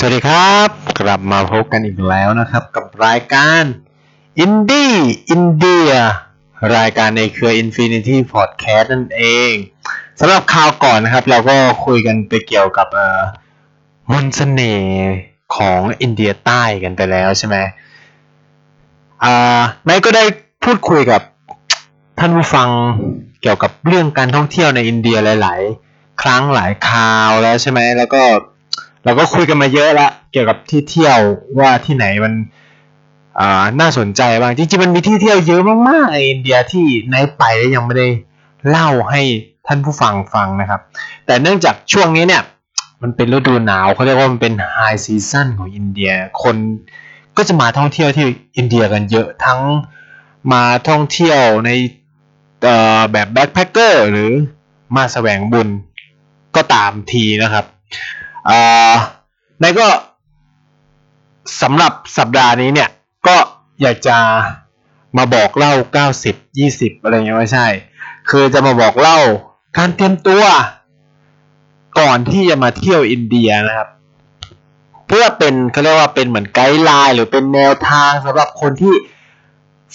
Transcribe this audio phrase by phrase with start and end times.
[0.00, 0.68] สวัสดีครับ
[1.00, 3.62] กลับมาพบกันอีกแล้วนะครับ กับรายการ
[4.38, 4.92] อินดี้
[5.30, 5.88] อินเดีย
[6.76, 9.52] รายการในเครือ Infinity Podcast นั่นเอง
[10.20, 11.56] สำหรับคราวก่อนนะครับ เราก็
[11.86, 13.20] คุยกันไปเกี่ยวกับเอ่อ
[14.10, 14.92] มนต์เสน่ห์
[15.56, 17.56] ของอินเดียใต้กันไปแล้วใช่ไหม
[19.24, 20.24] อ่านายก็ได้
[20.64, 21.22] พูดคุยกับ
[22.18, 22.68] ท่านผู้ฟัง
[23.42, 25.60] เกี่ยวกับเรื่องการท่องเที่ยวในอินเดียหลาย
[25.92, 28.22] ๆ ครั้งหลายคราวแล้วใช่ไหมแล้วก็
[29.08, 31.18] เราก็คุยกันมาเยอะละเกี่ยวกับที่เที่ยว
[31.58, 32.32] ว่าที่ไหนมัน
[33.38, 38.08] อ่าน่าสนใจบ้างจริงๆมันมีที่เที่ยวเยอะมากๆในอินเดียที่นไปแล้วยังไม่ได้
[38.68, 39.22] เล่าให้
[39.66, 40.80] ท่านผู้ฟังฟังนะครับ
[41.26, 42.42] แต่เนื่องจากช่วงนี้เนี่ย
[43.02, 46.56] มันเป็นฤดูหนาวเขาเรียกว่ามันเป็นไฮซีซั่นของอินเดียคน
[47.36, 49.60] ก็จะมาท่องเที่ยวที่อินเดียกันเยอะทั้ง
[50.52, 51.70] มาท่องเที่ยวใน
[53.12, 54.30] แบบ backpacker หรือ
[54.96, 55.68] มาแสวงบุญ
[56.56, 57.64] ก็ตามทีนะครับ
[58.50, 58.94] อ่า
[59.62, 59.88] นายก็
[61.62, 62.90] สำหรับสัปดาห์นี้เนี่ย
[63.26, 63.36] ก็
[63.82, 64.16] อยากจะ
[65.16, 65.72] มาบอกเล่า
[66.22, 67.66] 90 20 อะไรเงี้ยไม่ใช่
[68.30, 69.18] คือจะมาบอกเล่า
[69.76, 70.42] การเตรียมตัว
[71.98, 73.88] ก่อนที่จะมาเที่ยวอินเดียนะครับ
[75.06, 78.94] เพื่อเป็นเขาเรียกว่าเป็นเหมือน guideline หรือเป็นแนวทางสำหรับคนที่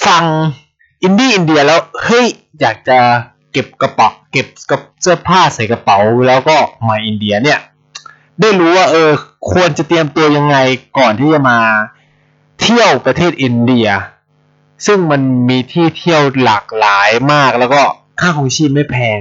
[0.05, 0.23] ฟัง
[1.03, 2.27] อินดี้อินเดียแล้วเฮ้ย
[2.59, 2.99] อยากจะ
[3.51, 6.55] เก็บกระเป๋าเก็บกับเสื้อผ้าใส่กระเป๋าแล้วก็
[6.87, 7.59] มาอินเดียเนี่ย
[8.41, 9.11] ได้รู้ว่าเออ
[9.51, 10.57] ควรจะเตรียมตัวยังไง
[10.97, 11.59] ก่อนที่จะมา
[12.61, 13.87] เที่ยวประเทศอินเดีย
[14.85, 17.81] ซึ่งมันมีที่เที่ยวหลากหลายมากแล้วก็
[18.19, 19.19] ค่าของชีพไม่แพง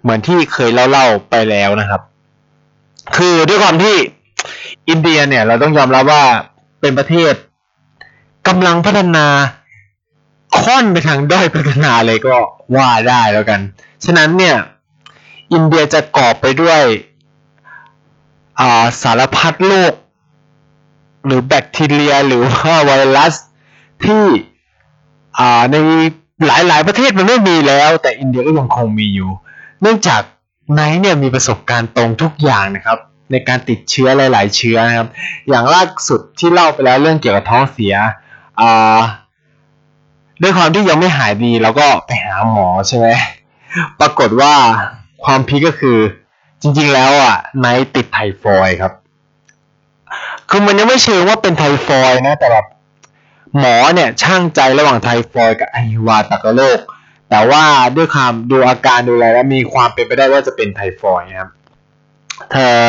[0.00, 2.00] เหมือนที่เคยเล่าๆไปแล้วนะครับ
[3.16, 3.96] คือด้วยความที่
[4.88, 6.24] อินเดียเนี่ยเราต้องยอมรับว่า
[6.80, 7.34] เป็นประเทศ
[8.48, 9.26] กำลังพัฒนา
[10.60, 12.36] ค่อนไปทางด้อยพัฒนาเลยก็
[12.76, 13.60] ว่าได้แล้วกัน
[14.04, 14.56] ฉะนั้นเนี่ย
[15.52, 16.82] อินเดียจะกอบไปด้วย
[18.60, 19.92] อ่าสารพัดโรค
[21.26, 23.34] หรือแบคทีเรียหรือว่าไวรัส
[24.04, 24.24] ที่
[25.38, 25.76] อ่าใน
[26.46, 29.30] หลายๆประเทศมันไม่มีแล้ว แต่อินเดียก็ยังคงมีอยู่
[29.82, 30.22] เนื่องจาก
[30.74, 32.98] ไนท์เนี่ยมีประสบการณ์ตรงทุกอย่างนะครับ
[33.30, 35.08] ในการติดเชื้อหลาย ๆ เชื้อนะครับ
[35.48, 37.94] อย่างล่าสุดที่เล่าไปแล้วเรื่องเกี่ยวกับท้องเสีย
[38.60, 38.98] อ่า
[40.42, 43.08] ด้วยความที่ยังไม่หายดีเราก็ไปหาหมอใช่ไหม
[44.00, 44.54] ปรากฏว่า
[45.24, 45.98] ความพีก็คือ
[46.62, 48.92] จริงๆแล้วอะไนท์ติดไทฟอยครับ
[50.50, 52.66] คือมันยังไม่เชิงว่าเป็นไทฟอยนะ แต่แบบ
[53.58, 56.78] หมอเนี่ยช่างใจระหว่างไทฟอยกับไอหิวาตกโรค
[57.30, 57.64] แต่ว่า
[57.96, 61.50] ด้วยความดูอาการดูอะไรแล้วมีความเป็นไปได้ว่าจะเป็นไทฟอยนะครับ
[62.52, 62.84] เธอ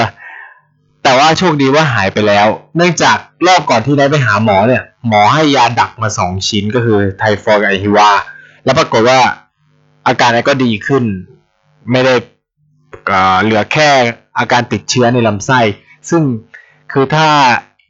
[1.04, 3.18] แต่ว่าโชคดีว่าหายไปแล้ว เนื่องจาก
[3.48, 8.10] รอบก่อนที่ได้ไปหาหมอเนี่ย หมอให้ยาดักมาสองชิ้นก็คือไทฟอยกับไอหิวา
[8.66, 9.20] แล้วปรากฏว่า
[10.08, 11.04] อาการนั้นก็ดีขึ้น
[11.92, 12.14] ไม่ได้
[13.44, 13.90] เหลือแค่
[14.38, 15.60] อาการติดเชื้อในลำไส้
[16.10, 16.24] ซึ่ง
[16.92, 17.28] คือถ้า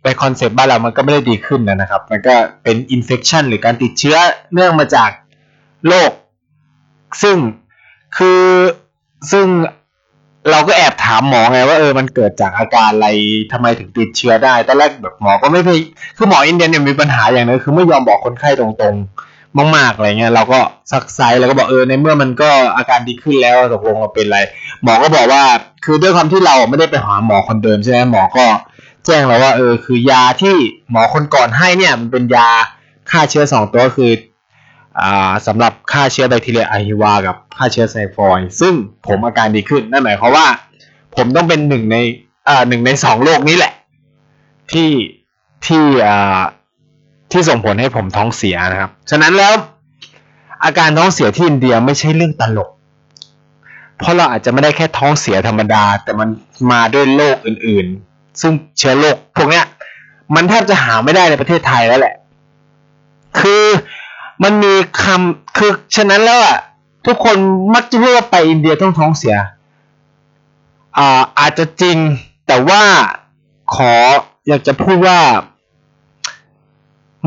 [0.04, 4.18] ไปคอนเซปต์บ้านเรามันก็ไม่ได้ดีขึ้นนะครับ มันก็เป็นอินเฟ t ชันหรือการติดเชื้อ
[4.54, 5.10] เนื่องมาจาก
[5.88, 6.12] โรค
[7.24, 7.38] ซึ่ง
[8.18, 8.42] คือ
[9.32, 9.48] ซึ่ง
[10.52, 13.10] เราก็แอบถามหมอไงว่าเออมันเกิดจากอาการอะไร
[13.52, 15.70] ทำไมถึงติดเชื้อได้ตอนแรกแบบหมอก็ไม่พ
[16.18, 19.27] คือหมออินเดียเนี่ยมีปัญหาอย่างนึงคือไม่ยอมบอกคนไข้ตรงๆ
[19.76, 20.60] มากๆอะไรเงี้ยเราก็
[20.92, 24.40] ซักไซ้แล้วก็บอกเออในเมื่อมันก็อาการดีขึ้นแล้วตกลงมันเป็นอะไร
[24.84, 25.44] หมอก็บอกว่า
[25.86, 28.46] คือด้วยความที่เราไม่ได้ไปหาหมอคนเดิมใช่ไหมหมอก็
[29.06, 30.56] แจ้งเราว่าเออคือยาที่
[30.92, 32.50] หมอคนก่อนให้เนี่ยมันเป็นยา
[33.12, 34.12] ฆ่าเชื้อสองตัวคือ
[35.00, 38.74] อ่าสำหรับฆ่าเชื้อแบคทีเรียไอฮิวากับฆ่าเชื้อไซฟอยซึ่ง
[39.08, 40.48] ผมอาการดีขึ้นนั่นหมายความว่า
[41.16, 41.98] ผมต้องเป็นหนึ่งใน
[42.48, 43.74] อ่าหนึ่งในสองโรคนี้แหละ
[44.72, 44.92] ที่
[45.68, 46.42] ที่อ่า
[47.32, 49.54] ที่ส่งผลให้ผมท้องเสียนะครับ ฉะนั้นแล้ว
[50.64, 52.70] อาการท้องเสียที่อินเดียไม่ใช่เรื่องตลก
[53.98, 56.30] เพราะเราอาจจะไม่ได้แค่ท้องเสียธรรมดา แต่มัน
[56.72, 59.66] มาด้วยโรคอื่นๆ ซึ่งเชื้อโรคพวกเนี้ย
[60.36, 62.16] มันแทบจะหาไม่ได้ในประเทศไทยแล้วแหละ
[63.40, 63.64] คือ
[64.44, 66.58] มันมีคำคือฉะนั้นแล้วอะ
[67.06, 67.38] ทุกคน
[67.76, 69.36] มักจะพูดว่าไปอินเดียต้องท้องเสีย
[70.98, 71.98] อ่าอาจจะจริง
[72.48, 72.82] แต่ว่า
[73.76, 73.94] ขอ
[74.48, 75.20] อยากจะพูดว่า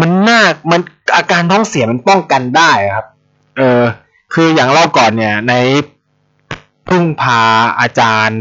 [0.00, 0.40] มันน่า
[0.70, 0.81] มัน
[1.16, 3.06] อาการท้องเสียมันป้องกันได้ครับ
[3.56, 3.82] เออ
[4.34, 5.54] คืออย่างเล่าก่อนเนี่ย ใน
[6.88, 7.40] พึ่งพา
[7.81, 8.40] อาจารย์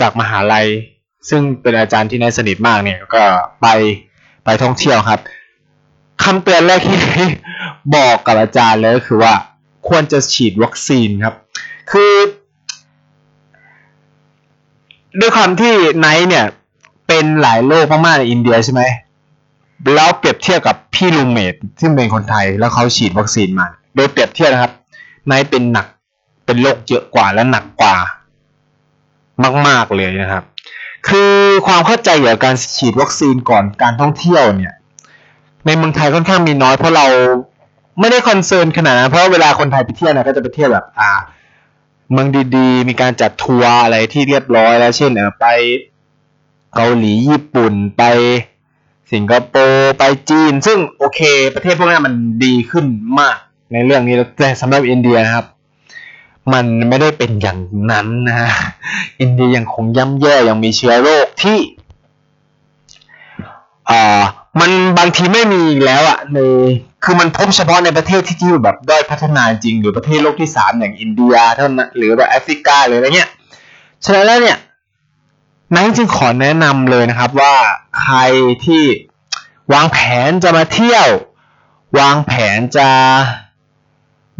[0.00, 0.68] จากมหาลัย
[1.28, 3.24] ซึ่งเป็นอาจารย์ที่นายสนิทมากเนี่ยก็
[3.62, 3.66] ไป
[4.44, 5.20] ไปท่องเที่ยวครับ
[6.22, 6.98] คำเตือนแรกที่
[7.96, 9.34] บอกกับอาจารย์เลยก็คือว่า
[9.88, 11.34] ควรจะฉีดวัคซีนครับ
[11.92, 12.14] คือ
[15.20, 16.46] ด้วยความที่นายเนี่ย
[17.08, 18.82] เป็นหลายโรคมากๆในอินเดียใช่ไหม
[19.94, 23.66] แล้วเปรียบเทียบกับพี่ roommate ซึ่งเป็นคนไทยแล้วเขาฉีดวัคซีนมา
[23.96, 24.72] โดยเปรียบเทียบนะครับ
[25.30, 25.86] นายเป็นหนัก
[26.46, 27.96] เป็นโรคเยอะกว่าและหนักกว่า
[29.68, 30.44] มาก ๆเลยนะครับ
[31.08, 31.34] คือ
[31.66, 34.74] ความเข้าใจเกี่ยวกับการฉีดวัคซีนก่อนการท่องเที่ยวเนี่ย
[35.66, 37.06] ในเมืองไทยค่อนข้างมีน้อยเพราะเรา
[38.00, 41.12] ไม่ได้ concern ขนาดนั้นเพราะเวลาคนไทยไปเที่ยวนะก็จะไปเที่ยวแบบอ่า
[42.12, 45.46] เมืองดีๆ มีการจัดทัวร์อะไรที่เรียบร้อยแล้ว เช่นเออไป
[46.74, 48.02] เกาหลีญี่ปุ่นไป
[49.12, 51.20] สิงคโปร์ไปจีน ซึ่งโอเค
[51.54, 52.14] ประเทศพวกนี้มัน
[52.44, 52.86] ดีขึ้น
[53.20, 53.38] มาก
[53.72, 55.46] ในเรื่องนี้แต่สำหรับอินเดียนะครับ
[56.52, 57.60] มันไม่ได้เป็นอย่าง
[57.90, 58.36] นั้นนะ
[59.20, 61.58] อินเดียยังคงย่ำแย่ยังมีเชื้อโรคที่
[63.90, 64.22] อ่า
[64.60, 66.38] มันบางทีไม่มีแล้วอะใน
[67.04, 73.30] คือมันพบเฉพาะในประเทศที่ที่แบบด้อยพัฒนาจริงหรือประเทศโลกที่สามอย่างอินเดียเท่านั้นหรือแบบแอฟริกาหรืออะไรเงี้ย
[74.04, 74.58] ฉะนั้นแล้วเนี่ย
[75.74, 77.56] นันจึงขอแนะนำเลยนะครับว่า
[78.00, 78.16] ใคร
[78.66, 78.84] ที่
[79.72, 81.08] วางแผนจะมาเที่ยว
[82.00, 82.88] วางแผนจะ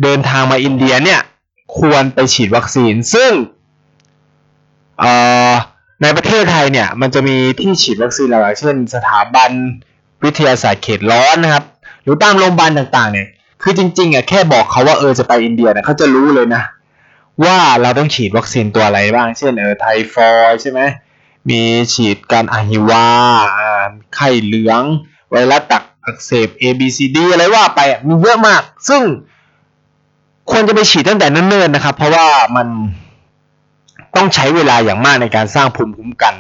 [0.03, 1.21] เดินทางมาอินเดียเนี่ย
[1.79, 3.32] ควรไปฉีดวัคซีน ซึ่ง
[6.03, 9.50] ในประเทศไทยเนี่ยมันจะมีที่ฉีดวัคซีนหลายเช่น สถาบัน
[10.25, 11.65] วิทยาศาสตร์เขตร้อนนะครับ
[12.03, 13.29] หรือตามโรงพยาบาลต่างๆเนี่ย
[13.62, 16.62] คือจริงๆอะแค่บอกเขาว่าเออจะไปอินเดียเนี่ยเขาจะรู้เลยนะ
[17.44, 19.85] ว่าเราต้องฉีดวัคซีนตัวอะไรบ้าง เช่นเออไท
[20.15, 20.81] ฟอยใช่ไหม
[21.48, 23.06] มีฉีดการอหิวา
[24.14, 24.82] ไข้เหลือง
[25.31, 29.02] ไวรัสตักอักเสบ A B C D อะไรว่าไปมีเยอะมาก ซึ่ง
[30.50, 32.69] ควรจะไปฉีดตั้งแต่เนิ่นๆนะครับ เพราะว่ามัน
[34.16, 36.34] ต้องใช้เวลาอย่างมากในการสร้างภูมิคุ้มกัน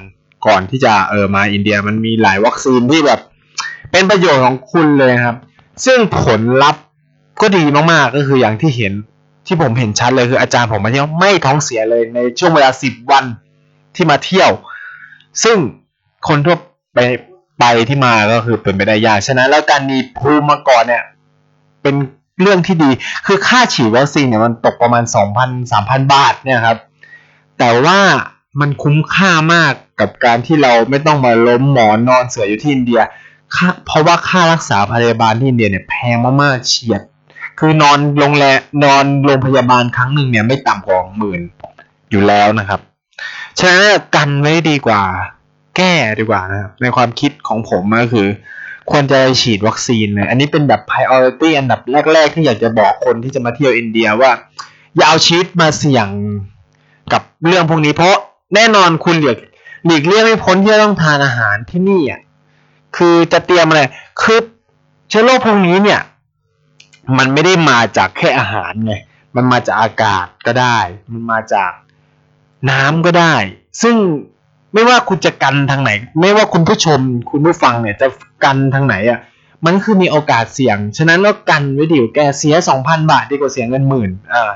[0.46, 3.20] ก่อนที่จะเออมาอินเดียมันมีหลายวัคซีนที่แบบ
[3.92, 5.36] เป็นประโยชน์ของคุณเลยครับ
[5.84, 6.84] ซึ่งผลลัพธ์
[7.40, 8.92] ก็ดีมากๆก็คืออย่างที่เห็น
[9.46, 13.24] ที่ผมเห็นชัดเลยคืออาจารย์ผมมาเที่ยวไม่ท้องเสียเลยในช่วงเวลาสิบวัน
[13.94, 14.50] ที่มาเที่ยว
[15.44, 15.56] ซึ่ง
[16.28, 16.56] คนทั่ว
[16.94, 16.98] ไป
[17.60, 21.04] ไปที่มาก็คือเป็นไปได้ยากฉะนั้นแล้วการมีภูมิมาก่อนเนี่ย
[21.82, 21.94] เป็น
[22.40, 22.90] เรื่องที่ดี
[23.26, 25.04] คือค่าฉีดวัคซีนเนี่ยมันตกประมาณ
[25.38, 26.78] 2,000 3,000 บาทเนี่ยครับ
[27.58, 27.98] แต่ว่า
[28.60, 33.00] มันคุ้มค่ามากกับการที่เราไม่ต้องมาล้มหมอนนอนเสืออยู่ที่อินเดีย
[33.86, 37.02] เพราะว่าค่ารักษาพยาบาลที่อินเดียเนี่ยแพงมากๆเฉียด
[37.58, 41.40] คือนอนโรงแรมนอนโรงพยาบาลครั้งหนึ่งเนี่ยไม่ต่ำกว่าหมื่น
[42.10, 42.80] อยู่แล้วนะครับ
[43.58, 43.84] ฉะนั้น
[44.16, 45.02] กันไว้ดีกว่า
[45.76, 48.28] แก้ดีกว่านะครับในความคิดของผมก็คือ
[48.90, 51.80] ควรจะฉีดวัคซีนเลยอันนี้เป็นแบบ priority อันดับ
[52.12, 54.30] แรก ๆ ที่อยากจะบอกคนที่จะมาเที่ยวอินเดียว่า
[54.96, 56.08] อย่าเอาชีวิตมาเสี่ยง
[57.12, 58.16] กับเรื่องพวกนี้ เพราะ
[58.54, 59.38] แน่นอนคุณหลีก
[59.86, 62.20] หลีกเลี่ยงไม่พ้นที่จะต้องทานอาหารที่นี่อะ
[62.96, 63.82] คือจะเตรียมอะไร
[64.22, 64.38] คือ
[65.08, 66.00] เชื้อโรคพวกนี้เนี่ย
[67.18, 68.94] มันไม่ได้มาจากแค่อาหารไง
[69.36, 70.78] มันมาจากอากาศก็ได้
[71.12, 71.70] มันมาจาก
[72.70, 73.34] น้ำก็ได้
[73.82, 73.96] ซึ่ง
[74.74, 75.90] ไม่ว่าคุณจะกันทางไหน
[76.20, 78.06] ไม่ว่าคุณผู้ชม คุณผู้ฟังเนี่ยจะ
[78.44, 79.20] กันทางไหนอะ
[79.66, 84.50] มันคือมีโอกาสเสี่ยง ฉะนั้นก็กันไว้ดิวแกเสียสองพันบาทดีกว่าเสียเงินหมื่นอ่า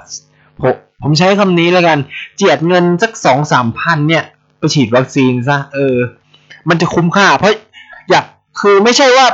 [0.61, 1.99] ผมผมใช้คำนี้แล้วกัน
[2.37, 4.25] เจียดเงินสักสองสามพันเนี่ย
[4.59, 5.97] ไปฉีดวัคซีนซะเออ
[6.69, 7.53] มันจะคุ้มค่า เพราะ
[8.11, 8.25] อยาก
[8.61, 9.27] คือไม่ใช่ว่า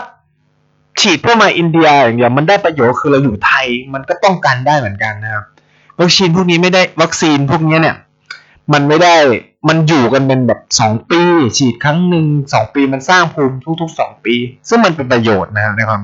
[1.01, 5.45] ฉีดเพื่อมาอินเดียอย่างเดียวมันได้ประโยชน์คือเราอยู่ไทย มันก็ป้องกันได้เหมือนกันนะครับ
[6.01, 7.97] วัคซีนพวกนี้ไม่ได้วัคซีนพวกนี้เนี่ย
[8.73, 9.17] มันไม่ได้
[9.69, 11.21] มันอยู่กันเป็นแบบสองปี
[11.59, 14.35] ฉีดครั้งหนึ่งสองปีมันสร้างภูมิทุกๆสองปี
[14.69, 16.03] ซึ่งมันเป็นประโยชน์นะครับในความ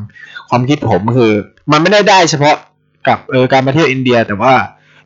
[0.50, 1.32] ความคิดผมคือ
[1.72, 2.56] มันไม่ได้ได้เฉพาะ
[3.08, 4.54] กับเออการมาเที่ยวอินเดีย แต่ว่า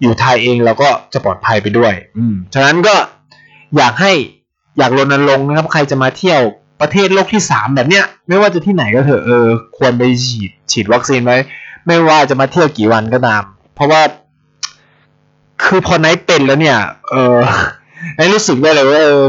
[0.00, 2.94] อยู่ไทยเองเราก็จะปลอดภัยไปด้วย อืมฉะนั้นก็
[3.76, 4.12] อยากให้
[4.78, 6.40] อยากรณรงค์นะครับ ใครจะมาเที่ยว
[6.80, 9.46] ประเทศโลกที่สามแบบเนี้ย ไม่ว่าจะที่ไหนก็เถอะเออ
[9.78, 11.36] ควรไปฉีดฉีดวัคซีนไว้
[11.86, 13.42] ไม่ว่าจะมาเที่ยวกี่วันก็ตาม
[13.74, 14.00] เพราะว่า
[15.66, 16.78] คือพอไนท์เป็นแล้วเนี่ย
[17.10, 17.38] เออ
[18.16, 19.24] ไอ้รู้สึกได้เลยว่าเออ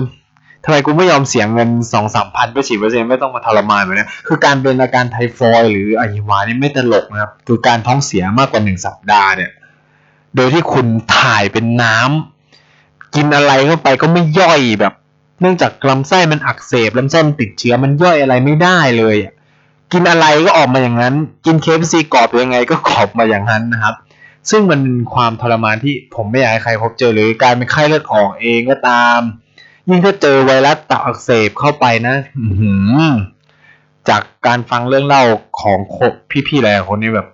[0.65, 9.51] ทำไมกูไม่ยอมเสียเงินสองสามพันไปฉีดวัคซีนไม่ต้องมาทรมานแบบนี้คือการเป็นอาการไทฟอยหรืออหิวานี่ไม่ตลกนะครับ คือการท้องเสียมากกว่าหนึ่งสัปดาห์เนี่ย
[10.35, 14.93] โดยที่คุณถ่ายเป็นน้ำกินอะไรเข้าไปก็ไม่ย่อยแบบ
[15.41, 19.17] เนื่องจากลำไส้มันอักเสบลำไส้มันติดเชื้อมันย่อยอะไรไม่ได้เลย
[19.93, 23.95] กินอะไรก็ออกมาอย่างนั้น กินเคฟซีกรอบยังไงก็กรอบมาอย่างนั้นนะครับ
[24.50, 29.19] ซึ่งมันเป็นความทรมานที่ผมไม่อยากให้ใครพบเจอหรือการเป็นไข้เลือดออกเองก็ตาม
[29.89, 32.15] ยิ่งถ้าเจอไวรัสตับอักเสบเข้าไปนะ
[34.10, 35.24] จากการฟังเรื่องเล่า
[35.62, 35.77] ของ
[36.48, 37.27] พี่ๆหลายคนนี้แบบ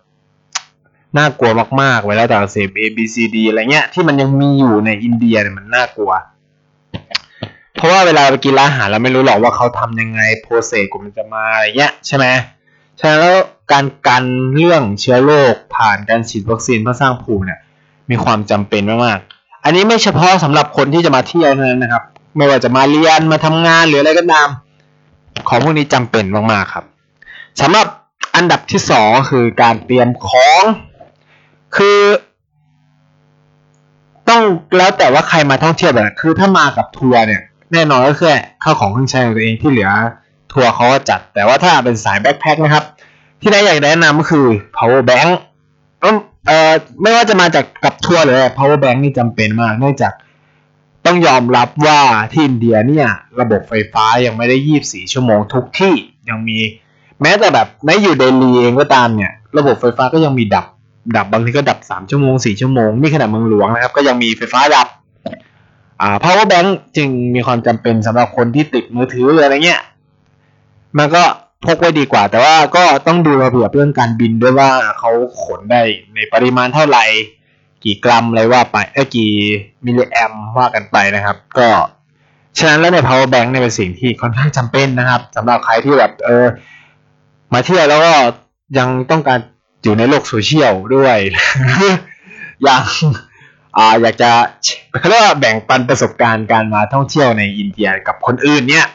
[1.18, 6.12] น่ากลัวมากๆไวรัสตับอักเสบ A B C D อะไรเงี้ยที่มันยังมีอยู่ในอินเดียเนี่ยมันน่ากลัว
[7.76, 12.26] เพราะว่าเวลาไปกินร้านอาหารเราไม่รู้หรอกว่าเขาทำยังไงโปรเซสกมันจะมาอะไรเงี้ยใช่ไหม
[13.00, 13.38] ฉะนั้นแล้ว
[13.72, 14.26] การกัน
[14.56, 17.60] เรื่องเชื้อโรคผ่านการฉีดวัคซีนเพื่อสร้างภูมิเนี่ย
[18.10, 22.04] มีความจำเป็นมากๆ อันนี้ไม่เฉพาะสำหรับคนที่จะมาเที่ยวเท่านั้นนะครับ
[22.38, 24.48] ไม่ว่าจะมาเรียนมาทำงานหรืออะไรก็ตาม
[25.48, 26.86] ของพวกนี้จำเป็นมากๆครับ
[27.62, 27.88] สำหรับ
[28.36, 30.62] อันดับที่สองคือการเตรียมของ
[31.78, 32.00] คือ
[34.30, 34.42] ต้อง
[34.78, 37.42] แล้วแต่ว่าใครมาท่องเที่ยวแบบคือถ้ามากับทัวร์เนี่ย
[37.74, 39.92] แน่นอนก็แค่ข้าวของเครื่องใช้ของตัวเองที่เหลือ
[40.52, 42.84] ทัวร์เขาก็จัด แต่ว่าถ้าเป็นสายแบ็คแพ็คนะครับ
[43.42, 44.46] ที่ได้อยากแนะนำก็คือ
[44.78, 45.30] power bank
[46.48, 50.14] เอ่อไม่ว่าจะมาจากกับทัวร์หรือ power bank นี่จำเป็นมากเนื่องจาก
[51.06, 52.00] ต้องยอมรับว่า
[52.32, 53.08] ที่อินเดียเนี่ย
[53.40, 55.94] ระบบไฟฟ้ายังไม่ได้ 24 ชั่วโมงทุกที่
[56.30, 56.58] ยังมี
[57.22, 60.66] แม้แต่แบบไม่อยู่เดลีเองก็ตามเนี่ย ระบบไฟฟ้าก็ยังมีดับ
[61.18, 64.88] ดับบางทีก็ดับ 3 ชั่วโมง 4 ชั่วโมง นี่ขนาดเมืองหลวงนะครับ ก็ยังมีไฟฟ้าดับ
[66.02, 69.82] อ่า power bank จึงมีความจำเป็นสำหรับคนที่ติดมือถืออะไรเงี้ย
[70.98, 71.24] มันก็
[71.66, 75.12] พกไว้ดีกว่า แต่ว่าก็ต้องดูระเบียบเรื่องการบินด้วยว่าเขา
[75.44, 75.82] ขนได้
[76.16, 77.06] ในปริมาณเท่าไหร่
[77.84, 79.32] กี่กรัมอะไรว่าไปเอ้กี่
[79.86, 81.70] มิลลิแอมว่ากันไปนะครับ ก็
[82.58, 86.46] ฉะนั้นแล้วใน power bank เนี่ยเป็นสิ่งที่ค่อนข้างจำเป็นนะครับสำหรับใครที่แบบเออ
[87.54, 88.14] มาเที่ยวแล้วก็
[88.78, 89.40] ยังต้องการ
[89.84, 91.18] อยู่ในโลกโซเชียลด้วย
[92.64, 92.84] อยาก
[93.78, 94.30] อ่าอยากจะ
[95.00, 98.86] เขาเรียกว่าแบ่งปันประสบการณ์การมาท่องเที่ยวในอินเดียกับคนอื่นเนี่ย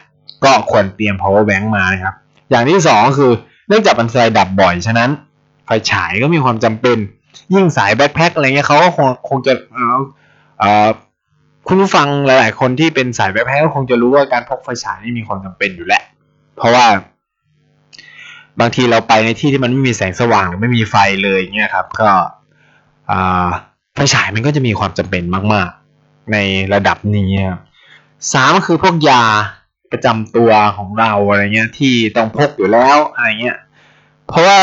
[0.43, 2.15] ก็ควรเตรียม power bank มานะครับ
[2.49, 3.31] อย่างที่สองคือ
[3.67, 5.09] เนื่องจากมันไฟดับบ่อยฉะนั้น
[5.65, 6.97] ไฟฉายก็มีความจำเป็น
[7.53, 9.97] ยิ่งสายแบ็คแพ็คอะไรเงี้ยเขาก็คงคงจะเอ่อ
[10.59, 10.89] เออ
[11.67, 16.03] คุณผู้ฟังหลาย ๆ คนที่เป็นสายแบ็คแพ็คก็คงจะรู้ว่าการพกไฟฉายนี่มีความจำเป็นอยู่แหละ
[16.57, 16.85] เพราะว่า
[18.59, 22.09] บางทีเราไปในที่ที่มันไม่มีแสงสว่างหรือไม่มีไฟเลยเงี้ยครับ ก็
[23.11, 23.47] อ่า
[23.93, 25.23] ไฟฉายมันก็จะมีความจำเป็น
[25.53, 25.69] มาก
[25.99, 26.37] ๆ ใน
[26.73, 27.59] ระดับนี้ครับ
[28.33, 29.23] สามก็คือพวกยา
[29.93, 33.57] ประจำตัวของเราอะไรเงี้ยที่ต้องพกอยู่แล้วอะไรเงี้ย
[34.27, 34.61] เพราะว่า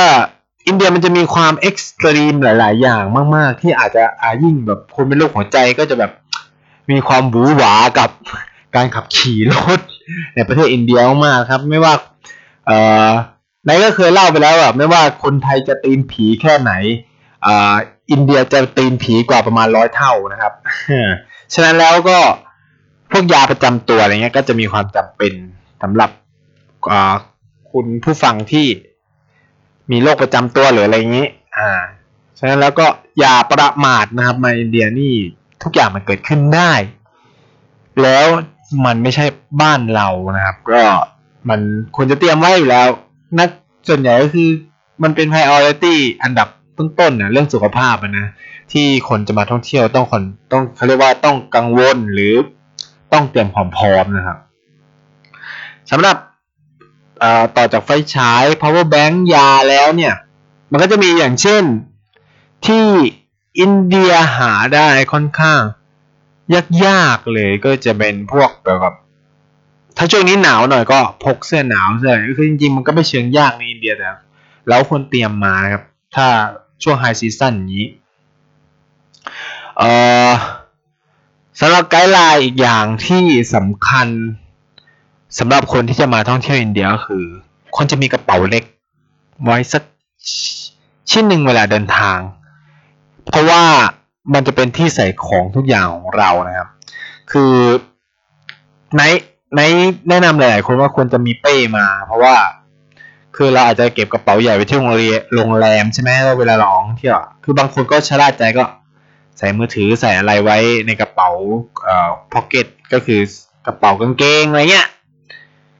[0.66, 3.04] อินเดียมันจะมีความเอ็กซ์ตรีมหลาย ๆ อย่าง
[3.36, 6.12] มาก ๆ ที่อาจจะอายิ่งแบบคนเป็นโรคหัวใจก็จะแบบ
[6.90, 8.10] มีความบูหวากับ
[8.76, 9.80] การขับขี่รถ
[10.34, 11.94] ในประเทศอินเดียมากครับ ไม่ว่า
[12.66, 13.10] เอ่อ
[13.66, 16.72] นายก็เคยเล่าไปแล้วอะไม่ว่าคนไทยจะตีนผีแค่ไหน
[17.46, 17.74] อ่า
[18.10, 20.52] อินเดียจะตีนผีกว่าประมาณร้อยเท่านะครับ
[21.54, 22.18] ฉะนั้นแล้วก็
[23.10, 25.32] พวกยาประจำตัวอะไรเงี้ยก็จะมีความจำเป็น
[25.82, 26.10] สำหรับ
[27.70, 28.66] คุณผู้ฟังที่
[29.90, 31.70] มีโรคประจำตัวหรืออะไรอย่างนี้ อ่า
[32.38, 32.86] ฉะนั้นแล้วก็
[33.20, 35.14] อย่าประมาทนะครับ มาอินเดียนี่
[35.62, 36.72] ทุกอย่างมันเกิดขึ้นได้
[38.02, 38.26] แล้ว
[38.84, 39.24] มันไม่ใช่
[39.60, 40.84] บ้านเรานะครับ ก็
[41.48, 41.60] มัน
[41.96, 42.88] ควรจะเตรียมไว้อยู่แล้ว
[43.38, 43.48] นัก
[43.88, 44.48] ส่วนใหญ่ก็คือ
[45.02, 46.48] มันเป็น priority อันดับ
[46.78, 48.26] ต้นๆนะเรื่องสุขภาพนะ
[48.72, 52.34] ที่คนจะมาท่องเที่ยวต้องคนต้องเขาเรียกว่าต้องกังวลหรือ
[53.12, 54.38] ต้องเตรียมความพร้อมนะครับ
[55.90, 56.16] สำหรับ
[57.56, 60.14] ต่อจากไฟฉาย power bank ยาแล้วเนี่ย
[60.70, 61.62] มันก็จะมีอย่างเช่น
[62.66, 62.86] ที่
[63.60, 65.60] อินเดียหาได้ค่อนข้าง
[66.84, 68.94] ยากๆเลยก็จะเป็นพวกแบบ
[69.96, 74.06] ถ้าช่วงนี้หนาวหน่อยก็พกเสื้อหนาวเสื้อคือจริงๆ มันก็ไม่เชิงยากในอินเดียแต่
[74.68, 75.82] เราควรเตรียมมาครับ
[76.16, 76.26] ถ้า
[76.82, 77.88] ช่วง high season อย่างนี้
[79.78, 79.90] เอ่
[80.28, 80.30] อ
[81.62, 83.24] สำหรับ guideline อีกอย่างที่
[83.54, 84.08] สำคัญ
[85.38, 87.24] สำหรับคนที่จะมาท่องเที่ยวอินเดียก็คือ
[87.76, 88.64] ควรจะมีกระเป๋าเล็ก
[89.44, 89.82] ไว้สัก
[91.10, 92.18] ชิ้นหนึ่งเวลาเดินทาง
[93.26, 93.62] เพราะว่า
[94.34, 96.68] มันจะเป็นที่ใส่ของทุกอย่างของเรานะครับ
[97.32, 97.54] คือ
[98.96, 99.02] ใน
[99.56, 99.60] ใน
[100.08, 102.36] แนะนำหลายๆคนว่าควรจะมีเป้มา เพราะว่า
[103.36, 108.64] คือเราอาจจะเก็บกระเป๋าใหญ่ไปที่โรงเรียนโรงแรมใช่ไหมเวลาเราออกเที่ยวคือบางคนก็ชะล่าใจก็
[109.38, 111.30] ใส่มือถือใส่อะไรไว้ในกระเป๋า
[111.84, 113.20] เอ่อพ็อกเก็ตก็คือ
[113.66, 114.88] กระเป๋ากางเกงอะไรเงี้ย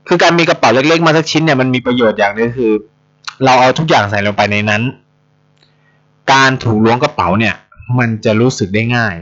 [0.08, 2.72] คือการมีกระเป๋าเล็กๆมาสักชิ้นเนี่ยมันมีประโยชน์อย่างนึงคือ
[3.44, 4.82] เราเอาทุกอย่างใส่ลงไปในนั้น
[6.32, 7.54] การถูกล้วงกระเป๋าเนี่ย
[7.98, 9.14] มันจะรู้สึกได้ง่าย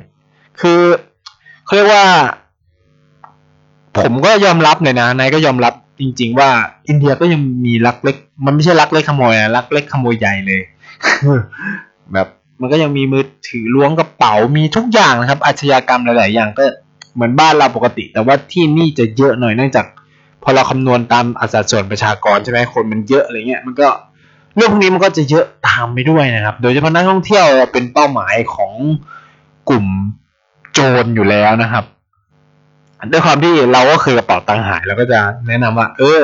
[0.61, 0.81] คือ
[1.65, 2.05] เขาเรียกว่า
[3.99, 6.51] ผมก็ยอมรับเลยนะนายก็ยอมรับจริง ๆ ว่า
[6.89, 10.61] อินเดียก็ยังมีลักเล็ก มันไม่ใช่ลักเล็กขโมยนะลักเล็กขโมยใหญ่เลย
[12.13, 12.29] แบบ
[12.61, 16.65] มันก็ยังมีมือถือล้วงกระเป๋ามีทุกอย่างนะครับอาชญากรรมหลาย ๆ อย่างก็
[17.15, 19.87] เหมือนบ้านเราปกติ แต่ว่าที่นี่จะเยอะหน่อยเนื่องจาก
[20.43, 23.89] พอเราคำนวณตามอัตราส่วนประชากรใช่ไหมคนมันเยอะอะไรเงี้ยมันก็
[24.57, 28.73] เรื่องพวกนี้มันก็จะเยอะตามไปด้วยนะครับ โดยเฉพาะนักท่องเที่ยวเป็นเป้าหมายของ
[29.69, 29.87] กลุ่ม
[30.73, 31.85] โจรอยู่แล้วนะครับ
[33.13, 36.21] ด้วยความที่เราก็เคยกระเป๋าตังค์หายเราก็จะแนะนำว่า เออ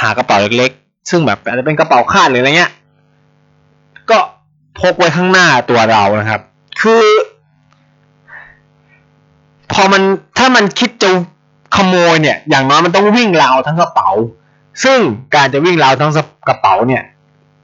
[0.00, 2.72] หากระเป๋าเล็กๆซึ่งแบบอาจจะเป็นกระเป๋าคาดหรืออะไรเงี้ย
[4.10, 4.18] ก็
[4.78, 6.40] พกไว้ข้างหน้าตัวเรานะครับ
[6.80, 7.04] คือ
[9.72, 10.02] พอมัน
[10.38, 11.10] ถ้ามันคิดจะ
[11.76, 14.10] ขโมยเนี่ย อย่างน้อยมันต้องวิ่งราวทั้งกระเป๋า
[14.84, 14.98] ซึ่ง
[15.34, 16.10] การจะวิ่งราวทั้ง
[16.48, 17.02] กระเป๋าเนี่ย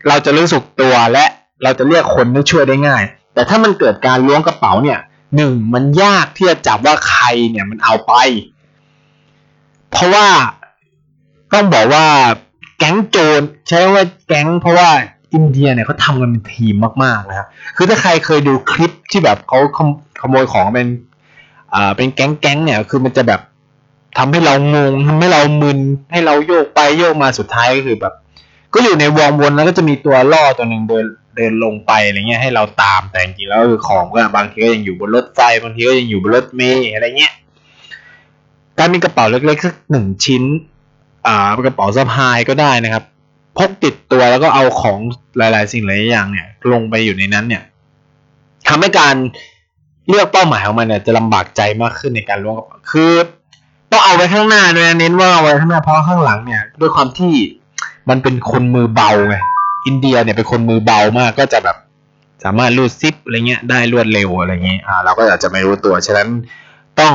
[0.09, 1.25] เราจะรู้สึกตัวและ
[1.63, 3.03] เราจะเรียกคนให้ช่วยได้ง่าย
[3.35, 4.99] แต่ถ้ามันเกิดการล้วงกระเป๋าเนี่ย
[5.37, 8.13] หนึ่งมันยากที่จะจับว่าใครเนี่ยมันเอาไป
[9.91, 10.29] เพราะว่า
[11.53, 12.07] ต้องบอกว่า
[12.79, 14.91] แก๊งโจรใช้ว่าแก๊งเพราะว่า
[15.35, 19.59] อินเดียเนี่ยเขาทำกันเป็นทีมมากๆนะครับคือถ้าใครเคยดูคลิปที่แบบเขา
[20.21, 20.88] ขโมยของเป็น
[21.75, 23.40] อ่าเป็นแก๊งแก๊งเนี่ยคือมันจะแบบ
[24.18, 25.78] ทำให้เรางงทำให้เรามึน
[26.12, 28.14] ให้เราโยกไปโยกมาสุดท้ายก็คือแบบ
[28.75, 31.06] ก็อยู่ในวงวนแล้วก็จะมีตัวล่อตัวหนึ่งเดิน
[31.37, 37.33] เดินลงไปอะไรเงี้ยให้เราตามแต่จริงๆแล้วคือของก็บางทีก็ยังอยู่บนรถไฟบางทีก็ยังอยู่บนรถเมล์อะไรเงี้ย
[38.78, 40.42] การมีกระเป๋าเล็กๆสักหนึ่งชิ้น
[41.26, 43.04] อ่ากระเป๋าสะพายก็ได้นะครับ
[43.59, 44.99] พกติดตัวแล้วก็เอาของ
[45.39, 47.63] หลาย ๆ สิ่งหลายอย่างเนี่ย ลงไปอยู่ในนั้นเนี่ย
[48.69, 49.15] ทำให้การ
[50.09, 53.13] เลือกเป้าหมายของมันเนี่ยจะลำบากใจมากขึ้นในการล้วงกระเป๋าคือ
[53.91, 57.35] ต้องเอาไว้ข้างหน้าด้วยเน้นว่าเอาไว้ข้างหน้าเพราะข้างหลังเนี่ย ด้วยความที่
[58.09, 59.37] มันเป็นคนมือเบาไง
[59.87, 61.77] อินเดียเนี่ยเป็นคนมือเบามากก็จะแบบ
[62.45, 66.29] สามารถรูดซิปอะไรเงี้ยได้รวดเร็วอะไรเงี้ยอ่า เราก็อาจจะไม่รู้ตัวฉะนั้น
[67.01, 67.15] ต้อง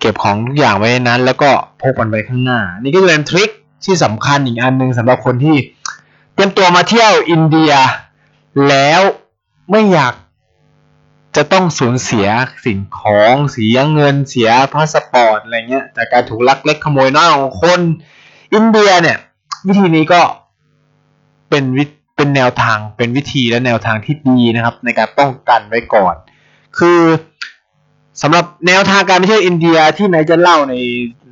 [0.00, 1.50] เก็บของทุกอย่างไว้ในนั้น แล้วก็
[1.80, 3.50] พกมันไว้ข้างหน้า นี่ก็เป็นทริค
[3.84, 5.56] ที่สำคัญอีกอันหนึ่งสำหรับคนที่
[6.34, 7.72] เตรียมตัวมาเที่ยวอินเดีย
[8.68, 9.00] แล้ว
[9.70, 10.14] ไม่อยาก
[11.36, 12.26] จะต้องสูญเสีย
[12.64, 17.80] สิ่งของเสียเงินเสียพาสปอร์ตอะไรเงี้ยจากการถูกลักเล็กขโมยน้อยของคน
[18.54, 19.18] อินเดียเนี่ย
[19.66, 20.20] วิธีนี้ก็
[21.50, 21.84] เป็นวิ
[22.16, 26.14] เป็นแนวทางเป็นวิธีและแนวทางที่ดีนะครับ ในการป้องกันไว้ก่อน
[26.78, 27.00] คือ
[28.22, 30.74] สำหรับแนวทางการไปเที่ยวอินเดียที่นายจะเล่าใน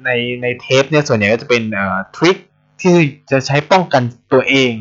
[0.05, 0.11] ใน
[0.43, 2.37] ในเทปเนี่ยส่วนใหญ่ก็จะเป็นเอ่อ trick
[2.81, 2.95] ที่
[3.31, 4.03] จะใช้ป้องกัน
[4.33, 4.73] ตัวเอง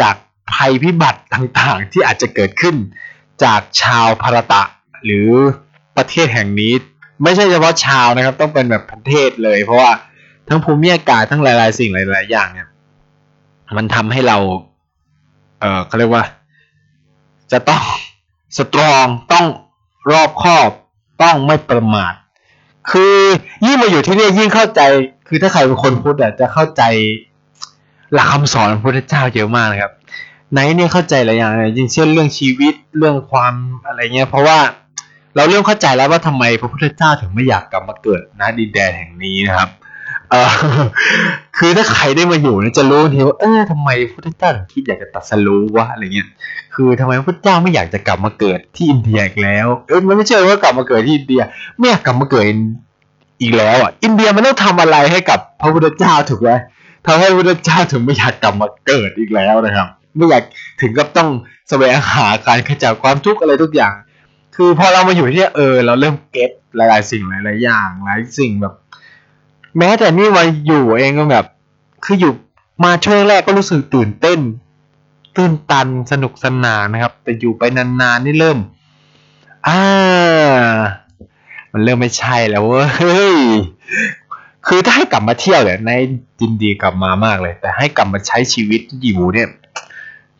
[0.00, 0.14] จาก
[0.52, 2.76] ภัยพิบัติต่างๆ ที่อาจจะเกิดขึ้น
[3.44, 4.62] จากชาวพารตะ
[5.04, 5.30] หรือ
[5.96, 6.72] ประเทศแห่งนี้
[7.22, 9.90] ไม่ใช่เฉพาะชาวนะครับ ต้องเป็นแบบประเทศเลย เพราะว่า
[10.48, 12.68] ทั้งภูมิอากาศทั้งหลาย ๆ สิ่งหลาย ๆ อย่างเนี่ย
[13.76, 14.38] มันทำให้เรา
[15.60, 16.24] เออเขาเรียกว่า
[17.52, 17.82] จะต้อง
[18.56, 19.46] สตรองต้อง
[20.12, 20.70] รอบคอบ
[21.22, 22.14] ต้องไม่ประมาท
[22.90, 23.14] คือ
[23.66, 24.80] ยิ่งมาอยู่ที่นี่ยิ่งเข้าใจ
[25.28, 26.82] คือถ้าใครเป็นคนพุทธอะจะเข้าใจ
[28.12, 29.92] หลักคำสอนของพระพุทธเจ้าเยอะมากนะครับ
[30.52, 33.54] ไหนเนี่ยเข้าใจหลายอย่างอย่างเช่นเรื่องชีวิตเรื่องความ
[33.86, 34.58] อะไรเงี้ย เพราะว่า
[35.34, 39.70] เราเริ่มเข้าใจแล้วว่าทำไมพระพุทธเจ้าถึงไม่อยากกลับมาเกิดนะดินแดนแห่งนี้นะครับ
[40.30, 40.50] เออ
[41.58, 46.28] คือถ้าใครได้มาอยู่เนี่ยจะรู้ทีว่าเออทำไมพระพุทธเจ้าถึงคิดอยากจะตัดสรู้วะอะไรเงี้ย
[46.74, 51.42] คือทำไมพระพุทธเจ้าไม่อยากจะกลับมาเกิดที่อินเดียอีกแล้วเออมันไม่ใช่ว่ากลับมาเกิดที่อินเดีย
[51.78, 52.44] ไม่อยากกลับมาเกิด
[53.40, 56.50] อีกแล้วอะ อินเดียมันต้องทำอะไรให้กับพระพุทธเจ้าถูกไหม
[57.06, 60.42] ทำให้พระพุทธเจ้าถึงไม่อยากกลับมาเกิดอีกแล้วนะครับไม่อยาก
[60.80, 61.28] ถึงกับต้อง
[61.68, 63.94] แสวงหาการขจัดความทุกข์อะไรทุกอย่าง
[64.56, 68.74] คือพอเรามาอยู่ที่เออ เราเริ่มเก็ตหลายๆสิ่งหลายๆอย่างหลายสิ่งแบบ
[69.78, 71.46] แม้แต่นี่มาอยู่เองก็แบบ
[72.04, 72.32] คืออยู่
[72.84, 74.40] มาช่วงแรกก็รู้สึกตื่นเต้น
[75.36, 78.58] ตื่นตันสนุกสนานนะครับ แต่อยู่ไปนานๆนี่เริ่ม
[79.66, 79.80] อ่า
[81.78, 82.88] มันเริ่มไม่ใช่แล้วเว้ย
[84.66, 85.90] คือถ้าให้กลับมาเที่ยวเนี่ยใน
[86.38, 89.48] จินดีกลับมามากเลย แต่ให้กลับมาใช้ชีวิตอยู่เนี่ย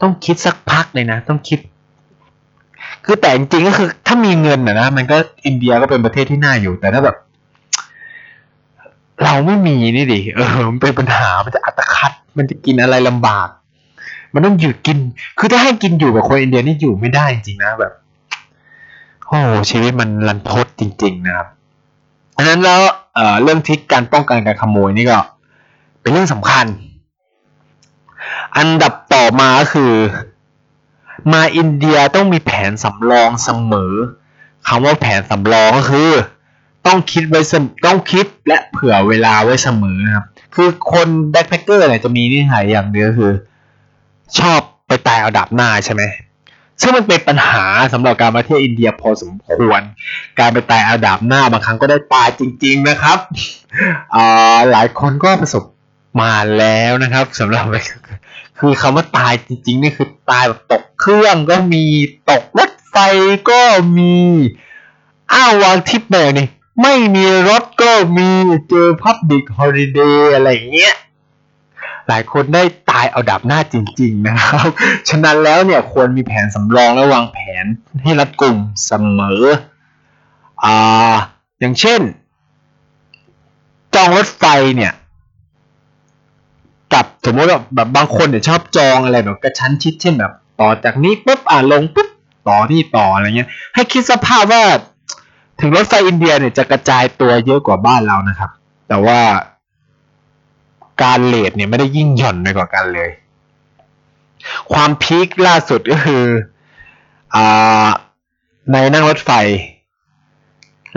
[0.01, 1.59] ต้องคิดสักพักเลยนะ ต้องคิด
[3.05, 7.17] คือแต่จริงๆก็คือ ถ้ามีเงินนะนะมันก็อินเดียก็เป็นประเทศที่น่าอยู่ แต่ถ้าแบบ
[9.25, 13.49] เราไม่มีนี่ดิเออมันเป็นปัญหามันจะอัตคัด มันจะกินอะไรลำบาก
[14.35, 14.99] มันต้องหยุดกิน
[15.39, 17.93] คือถ้าให้กินอยู่แบบคนอินเดียนี่อยู่ไม่ได้จริงๆนะแบบ
[19.29, 21.49] โอ้ชีวิตมันรันทดจริง ๆ นะครับ
[22.37, 22.81] อันนั้นแล้ว
[23.15, 25.19] เเรื่องทิศการป้องกันการขโมยนี่ก็
[26.01, 26.67] เป็นเรื่องสำคัญ
[28.59, 29.95] อันดับต่อมาคือ
[31.33, 33.93] มาอินเดียต้องมีแผนสำรองเสมอ
[34.69, 36.11] คำว่าแผนสำรองก็คือ
[36.87, 37.41] ต้องคิดไว้
[37.87, 43.33] ต้องคิดและเผื่อเวลาไว้เสมอนะครับ คือคนแบ็คแพคเกอร์เนี่ยจะมีนิสัยอย่างเดียวคือ
[44.39, 46.03] ชอบไปตายเอาดับหน้าใช่ไหม
[46.81, 49.81] ซึ่งมันเป็นปัญหาสำหรับการมาเที่ยวอินเดียพอสมควร
[50.39, 53.19] การไปตายอาดับหน้าบางครั้งก็ได้ตายจริง ๆนะครับ
[54.71, 55.63] หลายคนก็ประสบ
[56.23, 57.65] มาแล้วนะครับสำหรับ
[58.59, 61.85] คือคำว่าตายจริงๆนี่คือตายแบบตกเครื่องก็มี
[62.31, 62.97] ตกรถไฟ
[63.51, 63.63] ก็
[63.99, 64.17] มี
[65.33, 66.47] อ้าววางทิปแบบนี่
[66.83, 68.29] ไม่มีรถก็มี
[68.69, 70.95] เจอพับบิกฮอลิเดย์อะไรเงี้ย
[72.09, 74.69] หลายคนได้ตายเอาดับหน้าจริง ๆ นะครับ
[75.09, 77.65] ฉะนั้นแล้วเนี่ยควรมีแผนสำรองและวางแผน
[78.03, 79.43] ให้รัดกุมเสมอ
[80.65, 81.15] อ่า
[81.61, 82.01] อย่างเช่น
[83.95, 84.45] จองรถไฟ
[84.77, 84.93] เนี่ย
[86.93, 92.09] กับสมมติว่าแบบบางคนเนี่ยชอบจองอะไรแบบกระชั้นชิดเช่นแบบ ต่อจากนี้ปุ๊บอ่าลงปุ๊บ
[92.49, 94.63] ต่อที่ต่ออะไรเงี้ย ให้คิดสภาพว่า
[95.61, 98.51] ถึงรถไฟอินเดียเนี่ยจะกระจายตัวเยอะกว่าบ้านเรานะครับ
[98.89, 99.21] แต่ว่า
[101.03, 103.11] การเลทเนี่ยไม่ได้ยิ่งหย่อนไปกว่ากันเลย
[104.73, 106.25] ความพีคล่าสุดก็คือ
[107.35, 107.37] อ
[108.73, 109.31] ในนั่งรถไฟ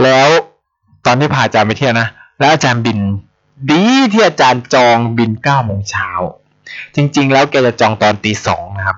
[0.03, 0.27] แล้ว
[1.05, 2.07] ตอนที่พาอาจารย์ไปเที่ยวนะ
[2.39, 2.99] แล้วอาจารย์บิน
[3.69, 3.83] ดี
[4.13, 6.09] ที่อาจารย์จองบินเก้าโมงเช้า
[6.95, 8.97] จริง ๆ แล้วแกจะจองตอนตีสองนะครับ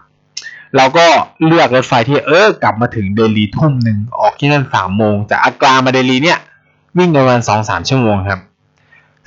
[0.75, 1.05] เราก็
[1.45, 6.39] เลือกรถไฟที่เออกลับมาถึงเดลีทุ่มหนึ่งออกที่นั่นสามโมงจากอากรามาเดลีเนี่ย
[6.97, 8.41] วิ่งประมาณสองสามชั่วโมงครับ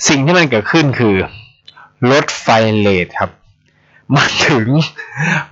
[0.09, 1.17] สิ่งที่มันเกิดขึ้นคือ
[2.11, 2.47] รถไฟ
[2.79, 3.31] เลทครับ
[4.17, 4.67] มาถึง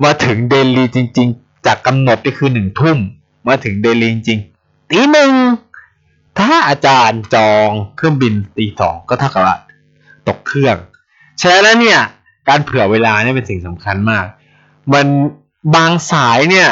[0.04, 2.98] มาถึงเดลีจริง ๆ จากกำหนดก็คือหนึ่งทุ่ม
[3.48, 5.32] มาถึงเดลีจริงๆตีหนึ่ง
[6.38, 9.56] ถ้าอาจารย์จองเครื่องบินตีสองก็เท่ากับว่า
[10.28, 10.76] ตกเครื่อง
[11.40, 12.00] ฉะนั้นเนี่ย
[12.48, 14.26] การเผื่อเวลาเนี่ยเป็นสิ่งสำคัญมาก
[14.92, 15.06] มัน
[15.74, 16.68] บางสายเนี่ย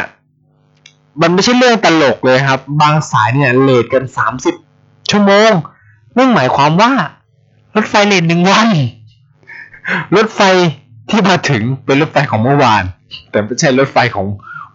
[1.20, 4.54] มันไม่ใช่เรื่องตลกเลยครับ บางสายเนี่ยเลทกันสามสิบ
[5.10, 5.50] ชั่วโมง
[6.16, 6.92] นั่นหมายความว่า
[7.74, 8.68] รถไฟเลทหนึ่งวัน
[10.16, 10.40] รถไฟ
[11.10, 12.84] ที่มาถึงเป็นรถไฟของเมื่อวาน
[13.30, 14.26] แต่ไม่ใช่รถไฟของ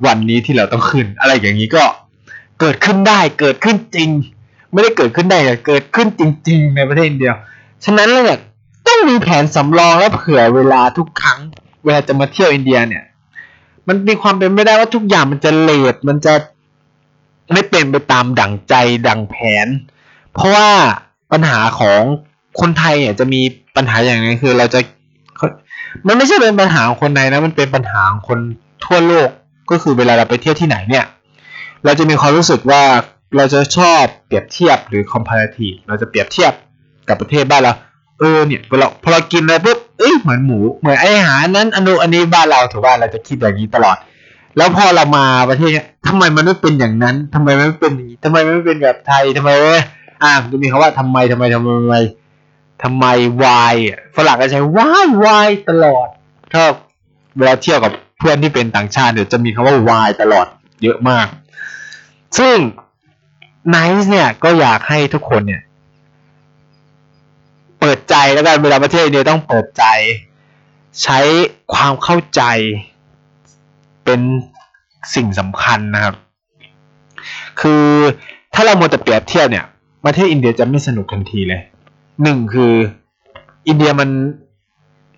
[0.05, 1.83] วันนี้ที่เราต้องขึ้น อะไรอย่างนี้ก็
[2.59, 4.09] เกิดขึ้นได้เกิดขึ้นจริง
[4.73, 7.31] ไม่ได้เกิดขึ้นได้แต่เกิดขึ้นจริง ๆ ในประเทศอินเดีย
[7.85, 8.39] ฉะนั้นแล้วเนี่ย
[8.87, 11.39] ต้องมีแผนสำรองและเผื่อเวลาทุกครั้ง
[11.83, 13.03] เวลาจะมาเที่ยวอินเดียเนี่ย
[13.87, 16.33] มันมีความเป็นไม่ได้ว่าทุกอย่างมันจะเลทมันจะ
[17.53, 18.73] ไม่เป็นไปตามดั่งใจ
[19.07, 19.67] ดั่งแผน
[20.33, 20.69] เพราะว่า
[21.31, 22.01] ปัญหาของ
[22.59, 23.41] คนไทยเนี่ยจะมี
[23.75, 24.79] ปัญหาอย่างนึงคือเราจะ
[26.07, 28.39] มันไม่ใช่เป็นปัญหาของคนไทยนะมันเป็นปัญหาของคน
[28.85, 29.29] ทั่วโลก
[29.71, 31.05] ก็คือเวลาเราไปเที่ยวที่ไหนเนี่ย
[31.85, 32.83] เราจะมีความรู้สึกว่า
[33.37, 36.51] เราจะชอบเปรียบเทียบหรือ comparative เราจะเปรียบเทียบ
[37.09, 37.73] กับประเทศบ้านเรา
[38.19, 43.97] เออเนี่ยพอเราพอเรากินอะไรปุ๊บเอ้ยเหมือนหมูเหมือนไออาหารนั้นอนุอันนี้บ้านเราถือว่าเราจะคิดอย่างนี้ตลอด
[44.57, 49.49] แล้วพอเรามาประเทศเนี้ยทำไมมันไม่เป็นอย่างนั้นทำไมไม่เป็นอย่างนี้ทำไมไม่เป็นแบบไทยทำไม
[50.23, 51.95] อ่าจะมีคำว่าทำไมทำไมทำไม
[52.83, 53.73] ทำไมทำไม why
[54.15, 56.07] ฝรั่งก็ใช้ why why ตลอด
[56.53, 56.63] ถ้า
[57.37, 60.47] เวลาเที่ยวกับเพื่อนที่เป็นต่างชาติเดี๋ยวจะมีคำว่า why ตลอด
[60.83, 61.27] เยอะมาก
[62.37, 62.55] ซึ่ง
[63.73, 65.61] Nice เนี่ยก็อยากให้ทุกคนเนี่ย
[67.79, 69.85] เปิดใจแล้วกันเวลาประเทศเนี่ยต้องเปิดใจ
[71.03, 71.19] ใช้
[71.73, 72.41] ความเข้าใจ
[74.05, 74.21] เป็น
[75.15, 76.15] สิ่งสำคัญนะครับ
[77.61, 77.85] คือ
[78.53, 79.65] ถ้าเราโมจะเปรียบเทียบเนี่ย
[80.05, 81.61] ประเทศอินเดียจะไม่สนุกทันทีเลย
[82.23, 82.73] หนึ่งคือ
[83.67, 84.09] อินเดียมัน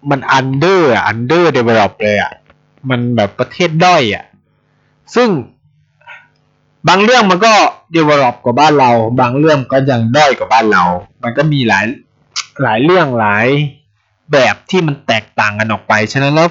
[0.10, 2.32] มัน under underdevelop เลยอะ
[2.90, 4.26] มันแบบประเทศด้อยอะ
[5.16, 5.30] ซึ่ง
[6.88, 7.54] บางเรื่องมันก็
[7.96, 10.84] develop กว่าบ้านเรา บางเรื่องก็ยังด้อยกว่าบ้านเรา
[11.24, 11.86] มันก็มีหลาย
[12.64, 13.48] หลายเรื่องหลาย
[14.32, 16.50] แบบที่มันแตกต่างกันออกไป ฉะนั้นแล้ว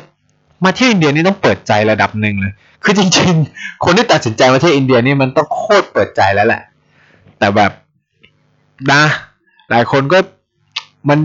[0.65, 2.53] มาเที่ยวอินเดียนี่ต้องเปิดใจระดับหนึ่งเลย
[2.85, 6.63] คือจริงๆ คนที่ตัดสินใจมาเที่ยวอินเดียนี่มันต้องโคตรเปิดใจแล้วแหละ
[7.39, 7.73] แต่แบบ
[8.93, 9.03] นะ
[9.71, 10.19] หลายคนก็
[11.09, 11.19] มัน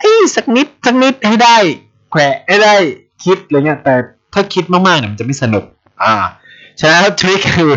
[0.00, 1.56] เอ้สักนิดสักนิดให้ได้
[2.10, 2.74] แขวะให้ได้
[3.24, 3.94] คิดอะไรเงี้ย แต่
[4.34, 5.64] ถ้าคิดมากๆเนี่ยมันจะไม่สนุก
[6.02, 6.14] อ่า
[6.80, 7.72] ฉะนั้นทริคคือ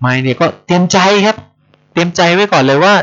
[0.00, 1.36] ไม่เนี่ยก็เตรียมใจครับ
[1.92, 2.94] เตรียมใจไว้ก่อนเลยว่า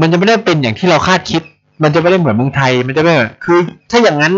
[0.00, 1.42] มันจะไม่ได้เป็นอย่างที่เราคาดคิด
[1.82, 3.58] มันจะไม่ได้เหมือนเมืองไทย มันจะไม่คือ
[3.90, 4.34] ถ้าอย่างนั้น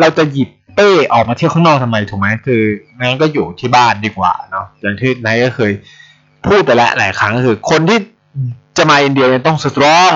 [0.00, 2.62] เราจะหยิบเป้ออกมาเที่ยวข้างนอกทำไมถูกไหมคือ
[2.98, 5.72] งั้นก็อยู่ที่บ้านดีกว่าเนาะอย่างที่นายก็เคย
[6.46, 7.98] พูดไปแล้วหลายครั้งก็คือ คนที่
[8.76, 10.14] จะมาอินเดียเนี่ยต้องสตรอง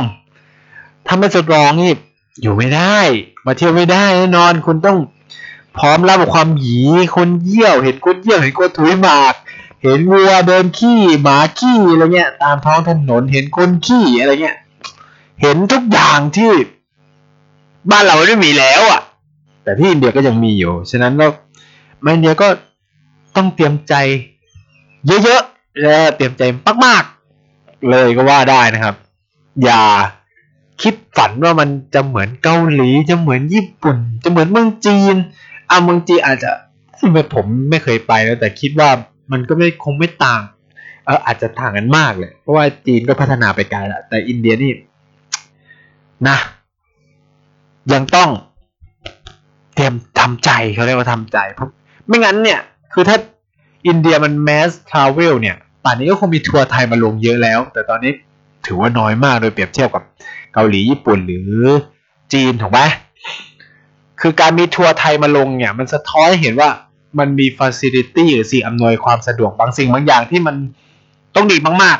[1.06, 1.92] ถ้าไม่สตรองนี่
[2.42, 2.98] อยู่ไม่ได้
[3.46, 4.98] มาเที่ยวไม่ได้แน่นอนคุณต้อง
[5.78, 6.80] พร้อมรับกับความหยี
[7.16, 9.34] คนเยี่ยวเห็นคนเยี่ยวเห็นคนถุยหมาก
[9.82, 14.56] เห็นวัวเดินขี้หมาขี้อะไรเงี้ย ตามท้องถนนเห็นคนขี้อะไรเงี้ย
[15.42, 16.52] เห็นทุกอย่างที่
[17.90, 19.00] บ้านเราไม่มีแล้วอะ
[19.64, 21.28] แต่ที่อินเดียก็ยังมีอยู่ฉะนั้นเรา
[22.04, 22.48] มาอินเดียก็
[23.36, 23.94] ต้องเตรียมใจ
[25.24, 26.42] เยอะๆและเตรียมใจ
[26.84, 28.94] มากๆ เลยก็ว่าได้นะครับ
[29.64, 29.82] อย่า
[31.16, 35.14] ฝันว่ามันจะเหมือนเกาหลีจะเหมือนญี่ปุ่น จะเหมือนเมืองจีน
[35.70, 36.50] อะเมืองจีนอาจจะ
[37.12, 38.90] ไม่ผมไม่เคยไปแล้วแต่คิดว่า
[39.32, 40.42] มันก็ไม่คงไม่ต่าง
[41.04, 44.72] เอออาจจะต่างกันมากเลย เพราะว่าจีนก็พัฒนาไปไกลแล้วแต่อินเดียนี่
[46.28, 46.36] นะ
[47.92, 48.30] ยังต้อง
[49.74, 51.68] เตรียมทำใจเขาเรียกว่าทำใจเพราะ
[52.06, 52.60] ไม่งั้นเนี่ย
[52.92, 53.16] คือถ้า
[53.88, 58.12] อินเดียมัน mass travel เนี่ย ป่านนี้ก็คงมีทัวร์ไทยมาลงเยอะแล้ว แต่ตอนนี้
[58.66, 60.04] ถือว่าน้อยมากโดยเปรียบเทียบกับ
[60.54, 61.60] เกาหลีญี่ปุ่นหรือ
[62.32, 62.80] จีนถูกไหม
[64.20, 66.70] คือการมีทัวร์ไทยมาลงเนี่ย มันสะท้อนให้เห็นว่า
[67.18, 70.56] มันมีฟ a ซิลิตี้หรือสิ่งอำนวยความสะดวกบางสิ่งบางอย่างที่มัน
[71.34, 71.98] ต้องดีมาก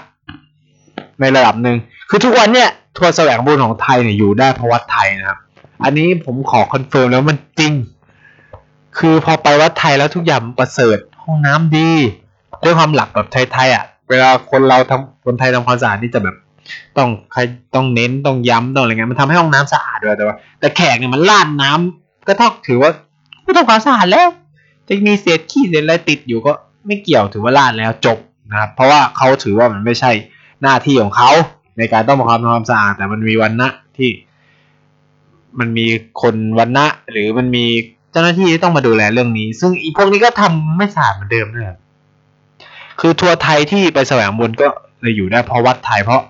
[0.58, 1.76] ๆ ในระดับหนึ่ง
[2.10, 5.38] คือทุกวันเนี่ย ทัวร์แสวงบุญของไทยเนี่ยอยู่ได้เพราะวัดไทยนะครับ
[5.84, 7.72] อันนี้ผมขอ confirm แล้วมันจริง
[8.98, 11.90] คือพอไปวัดไทยแล้วทุกอย่างประเสริฐห้องน้ำดี
[12.64, 16.36] ด้วยความหลักแบบไทยๆอะ เวลาคนเราทำคนไทยทำความสะอาดนี่จะแบบ
[16.98, 17.40] ต้องใคร
[17.74, 22.90] ต้องเน้นต้องย้ำต้องอะไรเงี้ยมันทำให้ห้องน้ำสะอาดด้วยแต่ว่า แต่แขกเนี่ยมันราดน้ำก็ต้องถือว่า
[23.44, 24.26] ไม่ต้องความสะอาดแล้ว
[24.88, 26.52] จะมีเศษขี้เศษอะไรติดอยู่ก็
[26.86, 28.18] ไม่เกี่ยวถือว่าราดแล้วจบ
[28.50, 30.10] นะครับเพราะว่าเขาถือว่ามันไม่ใช่
[30.62, 31.30] หน้าที่ของเขา
[31.78, 34.10] ในการต้องมาทำความสะอาด แต่มันมีวันนะที่
[35.58, 35.86] มันมี
[36.22, 37.64] คนวันนะหรือมันมี
[38.12, 41.78] เจ้าหน้าที่ที่ต้องมาดูแลเรื่องนี้ ซึ่งอีพวกนี้ก็ทำไม่สะอาดเหมือนเดิมนะครับ
[43.00, 44.66] คือทัวร์ไทยที่ไปแสวงบุญก็
[45.00, 46.22] เลยอยู่ได้เพราะวัดไทยเพราะ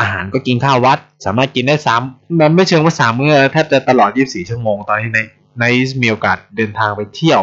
[0.00, 2.00] อาหารก็กินข้าววัด สามารถกินได้สาม
[2.40, 5.20] มันไม่เชิงว่าสามมื้อแทบจะตลอด 24 ชั่วโมง ตอนที่ใน
[5.60, 5.64] ใน
[6.02, 7.40] มีโอกาสเดินทางไปเที่ยว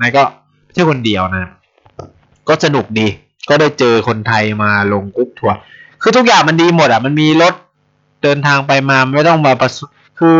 [0.00, 0.22] นายก็
[0.72, 1.52] เที่ยวคนเดียวนะ
[2.48, 3.06] ก็สนุกดี
[3.48, 5.56] ก็ได้เจอคนไทยมาลงกุ๊ปทัวร์
[6.02, 7.54] คือทุกอย่างมันดีหมดอะ มันมีรถ
[8.22, 9.78] เดินทางไปมาไม่ต้องมาประส
[10.18, 10.36] คือ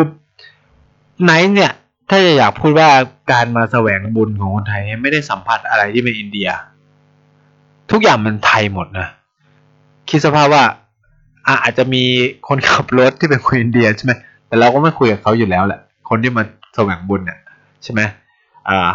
[1.22, 1.72] ไหนเนี่ย
[2.08, 2.88] ถ้าจะอยากพูดว่า
[3.32, 6.48] การมาแสวงบุญของคนไทยไม่ได้สัมผัสอะไรที่เป็นอินเดีย
[7.90, 9.08] ทุกอย่างมันไทยหมดนะ
[10.08, 10.64] คิดสภาพว่า
[11.46, 12.04] อะอาจจะมี
[12.48, 14.12] คนขับรถที่เป็นคนอินเดียใช่ไหม
[14.46, 16.42] แต่เราก็ไม่คุยกับเขาอยู่แล้วแหละ คนที่มา
[16.74, 17.38] แสวงบุญเนี่ย
[17.82, 18.00] ใช่ไหม
[18.68, 18.90] อ่า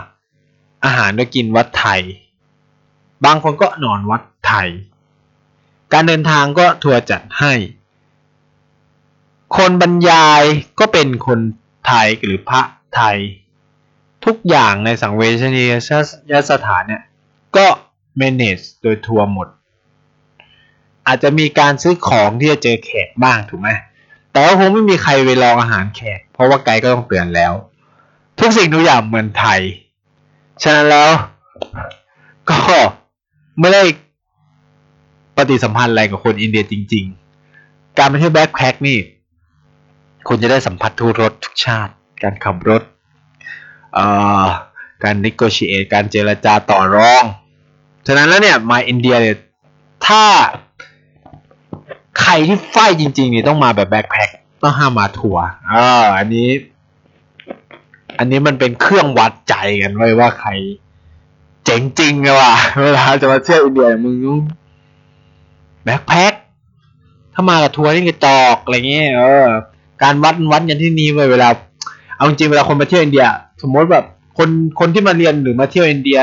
[0.85, 2.01] อาหารก็กินวัดไทย
[3.25, 4.67] บางคนก็นอนวัดไทย
[5.93, 7.53] การเดินทางก็ทัวร์จัดให้
[9.57, 10.41] คนบรรยาย
[10.79, 11.39] ก็เป็นคน
[11.87, 12.61] ไทยหรือพระ
[12.95, 13.17] ไทย
[14.25, 15.65] ทุกอย่างในสังเวชนี
[16.31, 17.03] ยสถานเนี่ย
[17.57, 17.65] ก็
[18.21, 19.47] manage โดยทัวร์หมด
[21.07, 23.69] อาจจะมีการซื้อของที่จะเจอแขกบ้างถูกไหม
[24.31, 27.53] แต่ว่าคงไม่มีใครไปลองอาหารแขก เพราะว่าไกด์ก็ต้องเตือนแล้ว
[28.39, 29.61] ทุกสิ่งทุกอย่างเหมือนไทย
[30.63, 31.11] ฉะนั้นแล้ว
[32.49, 32.59] ก็
[33.59, 33.83] ไม่ได้
[35.35, 37.05] ปฏิสัมพันธ์อะไรกับคนอินเดียจริง
[37.51, 38.99] ๆ การไปเที่ยวแบ็คแพ็คนี่
[40.27, 41.93] คุณจะได้สัมผัสทุกรสทุกชาติ
[42.23, 42.81] การขับรถ
[45.03, 47.23] การนิโกชิเอตการเจรจาต่อรอง
[48.07, 49.37] ฉะนั้นแล้วเนี่ยมาอินเดียเนี่ย
[50.07, 50.23] ถ้า
[52.21, 54.29] ใครที่ไฟจริงๆนี่ต้องมาแบบ backpack
[54.63, 55.85] ต้องห้ามมาทัวร์อ่า
[56.17, 56.49] อันนี้
[58.17, 60.49] อันนี้มันเป็นเครื่องวัดใจกันไว้ว่าใคร
[61.65, 64.41] เจ๋งจริงเลยว่ะเวลาจะมาเที่ยวอินเดียมึงต้อง
[65.83, 66.33] backpack
[67.33, 69.47] ถ้ามากับทัวร์นี่กระจอกอะไรเงี้ยเออ
[70.03, 71.49] การวัดวัดกันที่นี่เวลา
[72.15, 73.25] เอาจริงเวลาคนมาเที่ยวอินเดีย
[73.61, 74.05] สมมติแบบ
[74.37, 74.49] คน
[74.79, 76.19] คนที่มาเรียนหรือมาเที่ยวอินเดีย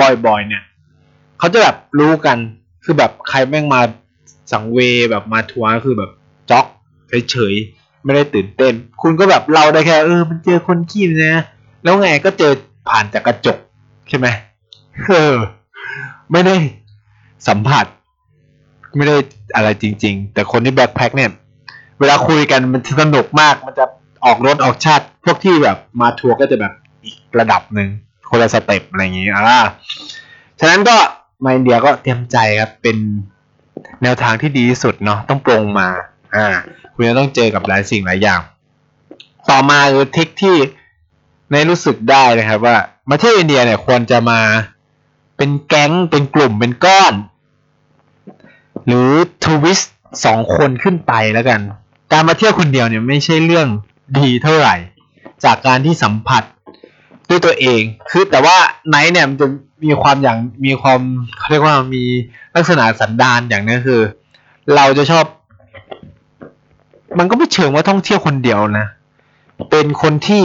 [0.00, 0.62] บ่อยๆเนี่ย
[1.38, 2.38] เขาจะแบบรู้กัน
[2.84, 3.80] คือแบบใครแม่งมา
[4.52, 4.78] สังเว
[5.10, 6.10] แบบมาทัวร์คือแบบ
[6.50, 6.66] จ็อก
[7.30, 11.44] เฉยๆไม่ได้ตื่นเต้น คุณก็แบบเราได้แค่เออ มันเจอคนขี้นะ
[11.82, 12.52] แล้วไงก็เจอ
[12.88, 13.58] ผ่านจากกระจก
[14.08, 14.26] ใช่ไหม
[15.08, 15.36] เออ
[16.32, 16.56] ไม่ได้
[17.48, 17.86] สัมผัส
[18.96, 19.16] ไม่ได้
[19.54, 21.30] อะไรจริง ๆ แต่คนที่แบ็คแพ็คเนี่ย
[21.98, 23.84] เวลาคุยกันมันสนุกมาก มันจะ
[24.24, 26.72] ออกรถออกชาติ พวกที่แบบมาทัวร์ก็จะแบบ
[27.04, 27.88] อีกระดับหนึ่ง
[28.30, 29.60] คนละ step อะไรอย่างงี้อ่า
[30.60, 30.96] ฉะนั้นก็
[31.44, 32.96] มาอินเดียก็เตรียมใจครับเป็น
[34.02, 35.88] แนวทางที่ดีที่สุดเนาะต้องปลงมา
[36.36, 36.48] อ่า
[36.94, 38.40] คุณจะต้องเจอกับหลายสิ่งหลายอย่าง
[39.50, 40.56] ต่อมาคือ trick ที่
[41.50, 42.76] ในรู้สึกได้นะครับ ว่า
[43.10, 44.40] มาเที่ยวอินเดียเนี่ยควรจะมา
[45.36, 47.14] เป็นแก๊งเป็นกลุ่มเป็นก้อน
[48.86, 49.10] หรือ
[49.44, 49.80] at least
[50.24, 51.60] สองคนขึ้นไปแล้วกัน
[52.12, 53.68] การมาเที่ยวคนเดียวเนี่ยไม่ใช่เรื่อง
[54.18, 54.76] ดีเท่าไหร่
[55.44, 56.42] จากการที่สัมผัส
[57.30, 58.56] ด้วยตัวเอง คือแต่ว่า
[58.88, 59.46] ไนท์เนี่ยมันจะ
[59.84, 61.00] มีความอย่างมีความ
[61.38, 62.04] เขาเรียกว่ามี
[62.54, 64.00] ลักษณะสันดานอย่างนี้คือ
[64.76, 65.24] เราจะชอบ
[67.18, 68.86] มันก็ไม่เชิงว่าท่องเที่ยวคนเดียวนะ
[69.70, 70.44] เป็นคนที่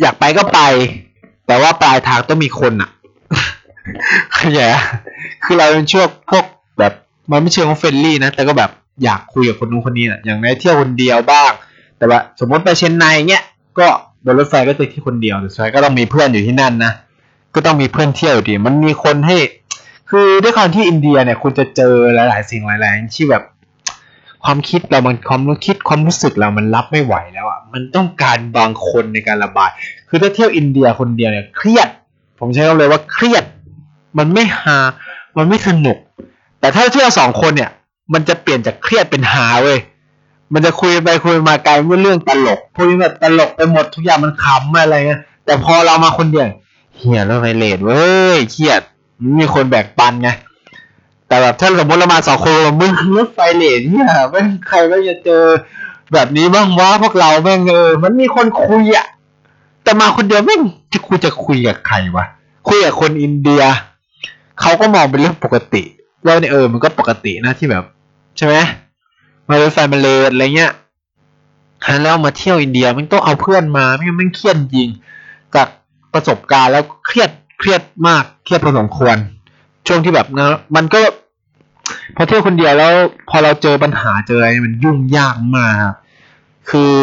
[0.00, 0.60] อยากไปก็ไป
[1.46, 2.90] แต่ว่าปลายทางต้องมีคนอะ
[4.36, 4.60] ข้าใจ
[5.44, 6.44] คือเราเป็นช่วงพวก
[6.78, 6.92] แบบ
[7.30, 8.70] มันไม่เชิงว่า friendly นะ แต่ก็แบบ
[9.04, 11.50] อยากคุยกับคนนู้นคนนี้อะอย่างในเที่ยวคนเดียวบ้าง
[11.98, 13.44] แต่ว่า สมมติไปเชนไนเงี้ย
[13.78, 13.88] ก็
[14.24, 16.92] บนรถไฟก็จะที่คนเดียวแต่สุดท้ายก็ต้องมีเพื่อนอยู่ที่นั่นนะ
[17.54, 19.36] ก็ต้องมีเพื่อนเที่ยวดีมันมีคนให้
[20.10, 23.42] คือด้วยความที่อินเดียเนี่ยคุณจะเจอหลาย ๆ สิ่งหลาย ๆ ที่แบบ
[24.44, 29.70] ความคิดเรามันความรู้คิดความรู้สึกเรามันรับไม่ไหวแล้วอะมันต้องการบางคนในการระบาย
[30.08, 31.88] คือถ้าเที่ยวอินเดียคนเดียวเนี่ยเครียด
[32.40, 33.44] ผมใช้คำเลยว่าเครียด
[34.18, 34.78] มันไม่ฮา
[35.38, 35.98] มันไม่สนุก
[36.60, 37.70] แต่ถ้าเที่ยวสองคนเนี่ย
[38.14, 39.78] มันจะเปลี่ยนจากเครียดเป็นฮาเว้ย
[40.52, 46.48] มันจะคุยไปคุยมากลายเป็นเรื่องตลกพวกนี้แบบตลกไปหมดทุกอย่างมันขำอะไรเงี้ยแต่พอเรามาคนเดียว
[46.96, 48.04] เฮียแล้วไฟเลดเว้
[48.36, 48.82] ยเครียด
[49.38, 50.30] มีคนแบกปันไง
[51.28, 55.44] แต่แบบถ้าสมมติเรามาสองคนมึงรถไฟเลดเฮียไม่ใครไม่จะเจอ
[56.12, 59.06] แบบนี้บ้างวะพวกเราแม่งเออมันมีคนคุยอะ
[59.84, 60.60] แต่มาคนเดียวแม่ง
[60.92, 62.24] จะคุยจะคุยกับใครวะ
[62.68, 63.62] คุยกับคนอินเดีย
[64.60, 65.82] เขาก็มองเป็นเรื่องปกติ
[66.24, 67.84] ว่าเนี่ยเออมันก็ปกตินะที่แบบ
[68.36, 68.54] ใช่ไหม
[69.48, 70.72] มารถไฟมาเลดอะไรเงี้ย
[72.02, 74.88] แล้วมาเที่ยวอินเดียมันต้องเอาเพื่อนมาไม่งั้นมันเครียดจริง
[75.54, 75.68] จาก
[76.14, 79.16] ประสบการณ์แล้วเครียดเครียดมากเครียดพอสมควร
[79.86, 80.98] ช่วงที่แบบนะมันก็
[82.16, 82.92] พอเที่ยวคนเดียวแล้ว
[83.30, 85.74] พอเราเจอปัญหาเจออะไรมันยุ่งยากมาก
[86.70, 86.94] คือ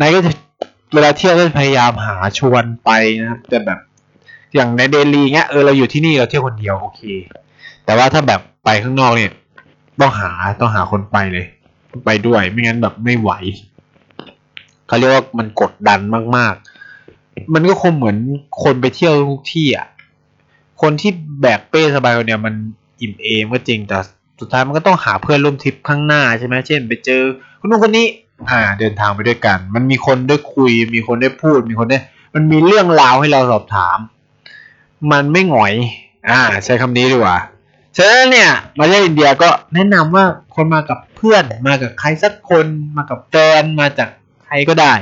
[0.00, 0.32] นายก็จะ
[0.94, 3.78] เวลาเที่ยวก็พยายามหาชวนไปนะแต่แบบ
[4.54, 7.00] อย่างในเดลีเงี้ยเออเราอยู่ที่นี่เราเที่ยวคนเดียวโอเค
[7.84, 9.32] แต่ว่าถ้าแบบไปข้างนอกเนี่ย
[10.00, 10.30] ต้องหา
[10.60, 11.46] ต้องหาคนไปเลย
[12.04, 13.30] ไปด้วยไม่งั้นแบบไม่ไหว
[14.86, 16.00] เขาเรียกว่ามันกดดัน
[16.36, 16.54] มาก
[17.00, 18.16] ๆ มันก็คงเหมือน
[18.62, 19.86] คนไปเที่ยวทุกที่อะ
[20.82, 22.54] คนที่แบกเป้สบายคนเดียมัน
[23.00, 23.98] อิ่มเอมก็จริงแต่
[24.40, 27.22] สุดท้ายมันก็ต้องหาเพื่อนร่วมทริปข้างหน้าใช่ไหมเช่น ไปเจอ
[27.60, 28.06] คนนู้นคนนี้
[28.50, 31.98] อ่า เดินทางไปด้วยกัน มันมีคนได้คุย มีคนได้พูด มีคนได้
[32.34, 33.98] มันมีเรื่องราวให้เราสอบถาม
[35.12, 35.74] มันไม่หงอย
[36.30, 37.38] อ่า ใช้คำนี้ดีกว่า
[37.96, 44.08] ฉะนั้นเนี่ยมาเที่ยวอินเดียก็แนะนำว่าคนมากับเพื่อน มากับใครสักคนมากับแฟนมาจาก
[44.44, 44.92] ใครก็ได้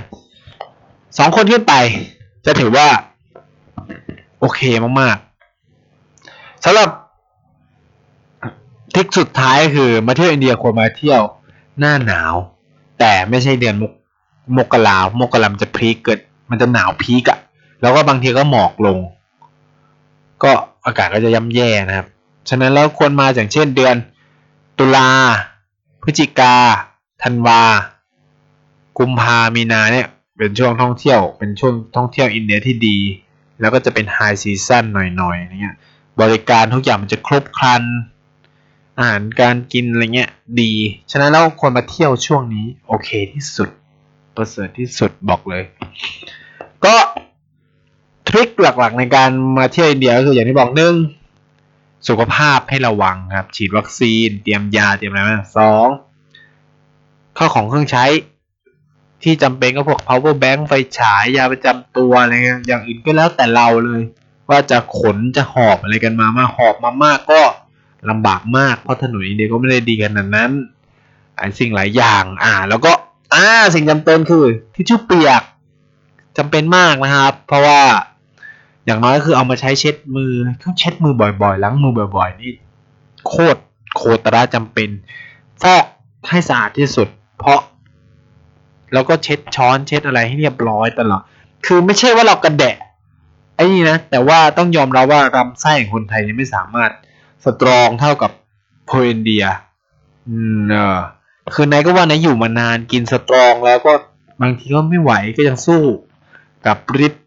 [1.19, 1.75] สองคนขึ้นไป
[2.47, 2.89] จะถือว่า
[4.41, 4.61] โอเค
[5.01, 6.89] มากๆสำหรับ
[8.95, 11.23] ทริคสุดท้ายคือมาเที่ยวอินเดียควรมาเที่ยว
[11.79, 12.35] หน้าหนาว
[12.99, 13.93] แต่ไม่ใช่เดือนมก
[14.57, 16.19] มกรามกรามจะพีคเกิด
[16.51, 17.39] มันจะหนาวพีกอะ
[17.83, 18.99] แล้วก็บางทีก็หมอกลง
[20.43, 20.51] ก็
[20.87, 22.07] อากาศก็จะย่ำแย่นะครับ
[22.49, 23.97] ฉะนั้นแล้วควรมาอย่างเช่นเดือน
[24.79, 25.09] ตุลา
[26.03, 26.55] พฤศจิกา
[27.23, 27.63] ธันวา
[28.99, 30.07] กุมภามีนาเนี่ย
[30.39, 32.99] เป็นช่วงท่องเที่ยว เป็นช่วงท่องเที่ยวอินเดียที่ดี
[33.61, 35.77] แล้วก็จะเป็นไฮซีซั่นหน่อยๆอย่างเงี้ย
[36.21, 37.83] บริการทุกอย่างมันจะครบครัน
[38.99, 40.73] อาหารการกินอะไรเงี้ยดี
[41.11, 43.69] ฉะนั้นแล้วควรมาเที่ยวช่วงนี้โอเคที่สุด
[44.37, 45.63] ประเสริฐที่สุดบอกเลย
[46.85, 46.95] ก็
[48.29, 50.95] ทริคหลักๆในการมาเที่ยวอินเดียก็คืออย่างที่บอกหนึ่ง
[52.09, 55.89] สุขภาพให้ระวังครับ ฉีดวัคซีน เตรียมยาเตรียมอะไรมาสอง
[57.37, 58.05] ข้าของเครื่องใช้
[59.23, 64.03] ที่จำเป็นก็พวก power bank ไฟฉายยาประจำตัวอะไรเงี้ยอย่างอื่นก็แล้วแต่เราเลย
[64.49, 67.43] ว่าจะขนจะหอบอะไรกันมามาหอบมามากก็
[68.11, 70.51] ลำบากมากเพราะถนนอินเดียก็ไม่ได้ดีขนาดนั้น
[71.37, 72.93] ไอ้สิ่งหลายอย่างอ่า แล้วก็
[73.35, 75.43] อ่าสิ่งจำเป็นคือทิชชู่เปียก
[76.39, 77.81] จำเป็นมากนะครับ เพราะว่า
[78.87, 82.53] อย่างน้อยก็คือเอามาใช้เช็ดมือต้องเช็ดมือบ่อยๆล้างมือบ่อย ๆ นี่
[83.29, 83.61] โคตร
[83.97, 84.89] โคตรจำเป็น
[85.63, 85.85] ฟอก
[86.29, 87.61] ให้สะอาดที่สุด เพราะ
[88.93, 91.23] แล้วก็เช็ดช้อนเช็ดอะไรให้เรียบร้อยตลอด
[91.67, 92.77] คือไม่ใช่ว่าเรากระแดะ
[93.57, 96.91] ไอ้นี่นะแต่ว่าต้องยอมรับว่าลำไส้ของคนไทยยังไม่สามารถ
[97.45, 98.31] สตรองเท่ากับ
[98.87, 99.45] โพอินเดีย
[100.29, 100.99] อืมเออ
[101.55, 103.93] คือนายก็ว่านายอยู่มานานกินสตรองแล้วก็
[104.43, 105.83] บางทีก็ไม่ไหวก็ยังสู้
[106.67, 107.22] กับฤทธิ์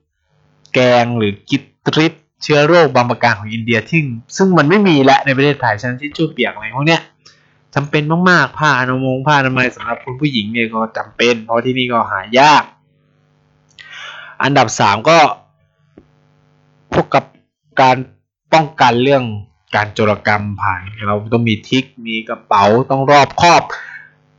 [0.76, 4.02] แกงหรือกิตฤทธิ์เชื้อโรคบางประการของอินเดียที่
[4.38, 7.02] ซึ่งมันไม่มีและในประเทศไทยฉะนั้นที่ชู่เปียกอะไรพวกเนี้ย
[7.76, 12.64] จำเป็นมากๆผ้าอนามัยผ้าอนามัยสำหรับคุณผู้หญิงเนี่ยก็จำเป็น เพราะที่นี่ก็หายาก
[14.44, 15.18] อันดับสามก็
[16.94, 17.26] พวกกับ
[17.82, 17.98] การ
[18.54, 19.24] ป้องกันเรื่อง
[19.76, 23.62] การโจรกรรมผ่านเราต้องมีทิกมีกระเป๋าต้องรอบครอบ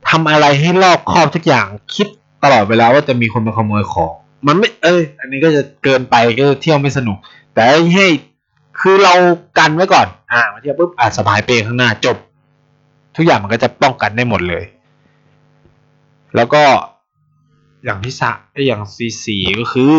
[0.09, 2.07] ทำอะไรให้รอบครอบทุกอย่างคิด
[2.43, 4.13] ตลอดเวลาว่าจะมีคนมาขโมยของ
[4.45, 7.17] มันไม่เอ้ยอันนี้ก็จะเกินไปก็เที่ยวไม่สนุก
[7.53, 7.63] แต่
[7.95, 8.07] ให้
[8.79, 9.15] คือเรา
[9.57, 12.17] กันไว้ก่อน อ่ามาเที่ยวปุ๊บอ่าสะพายเป้ข้างหน้าจบ
[13.15, 14.63] ทุกอย่างมันก็จะป้องกันได้หมดเลย
[16.35, 16.63] แล้วก็
[17.85, 18.31] อย่างที่สะ
[18.67, 19.97] อย่างซีสีก็คือ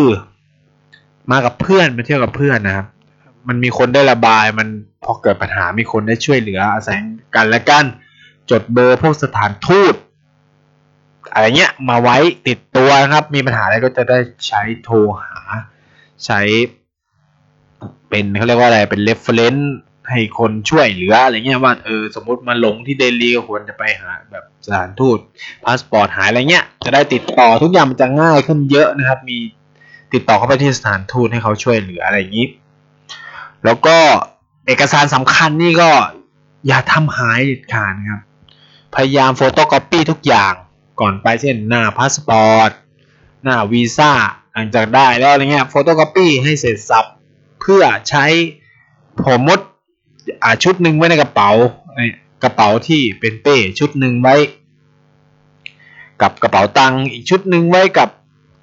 [1.31, 2.87] มากับเพื่อนมาเที่ยวกับเพื่อนนะครับ
[3.47, 4.67] มันมีคนได้ระบายมัน
[5.03, 6.97] พอเกิดปัญหามีคนได้ช่วยเหลืออาศัย
[7.35, 7.85] กันและกัน
[8.51, 9.93] จดเบอร์พวกสถานทูต
[11.33, 15.33] อะไรเงี้ยมาไว้ติดตัวนะครับ มีปัญหาอะไรก็จะได้ใช้โทรหา
[16.25, 16.41] ใช้
[18.09, 19.65] เป็นเขาเรียกว่าอะไรเป็น reference
[20.09, 25.17] ให้คนช่วยเหลืออะไรเงี้ยว่าเออสมมติมาหลงที่เดลีก็ควรจะไปหาแบบสถานทูต
[25.65, 29.37] พาสปอร์ตหายอะไรเงี้ยจะได้ติดต่อทุกอย่างมันจะง่ายขึ้นเยอะนะครับ มี
[30.13, 32.47] ติดต่อเข้าไปที่สถานทูตให้เขาช่วยเหลืออะไรอย่างนี้
[33.65, 33.97] แล้วก็
[34.67, 35.91] เอกสารสำคัญนี่ก็
[36.67, 38.21] อย่าทำหายเด็ดขาดนะครับ
[38.95, 40.53] พยายาม photocopy ทุกอย่าง
[40.99, 42.71] ก่อนไปเช่นหน้าพาสปอร์ต
[43.43, 44.11] หน้าวีซ่า
[44.53, 47.05] หลังจากได้แล้วอะไรเงี้ย photocopy ให้เสร็จสรรพ
[47.61, 48.25] เพื่อใช้
[49.23, 49.59] ผมมด
[50.43, 51.51] อาชุดหนึ่งไว้ในกระเป๋า
[52.43, 54.35] กระเป๋าที่เป็นเป้ชุดหนึ่งไว้
[56.21, 58.09] กับกระเป๋าตังค์อีกชุดหนึ่งไว้กับ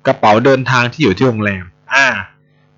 [0.07, 2.07] กระเป๋าเดินทางที่อยู่ที่โรงแรมอ่า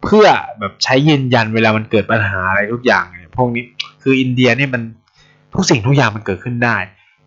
[0.03, 0.27] เพื่อ
[0.59, 3.65] แบบใช้ยืนยันเวลามันเกิดปัญหาอะไรทุกอย่างเนี่ยพวกนี้
[4.03, 4.83] คืออินเดียเนี่ยมัน
[5.55, 6.77] ทุกสิ่งทุกอย่างมันเกิดขึ้นได้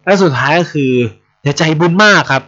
[0.04, 0.92] และสุดท้ายก็คือ
[1.44, 2.44] อย่าใจบุญมากครับ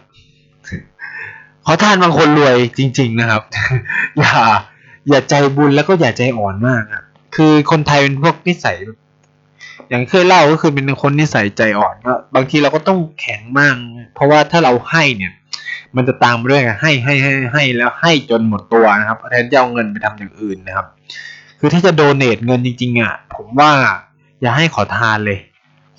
[1.66, 3.42] ขอทานบางคนรวยจริง ๆนะครับ
[4.18, 4.32] อย่า
[5.08, 7.04] อย่าใจบุญแล้วก็อย่าใจอ่อนมากครับ
[7.36, 8.76] คือคนไทยเป็นพวกนิสัย
[9.88, 13.74] อย่างเคยเล่าก็คือเป็นคนนิสัยใจอ่อนก็บางทีเราก็ต้องแข็งมาก
[14.14, 15.32] เพราะว่าถ้าเราให้เนี่ย
[15.96, 20.86] มันจะตามมาด้วยให้ให้ให้ให้แล้วให้จนหมดตัวนะครับแทนจะเอาเงินไปทำอย่างอื่นนะครับ
[21.60, 23.70] คือถ้าจะโดเนทเงินจริงๆอะผมว่า
[24.40, 25.38] อย่าให้ขอทานเลย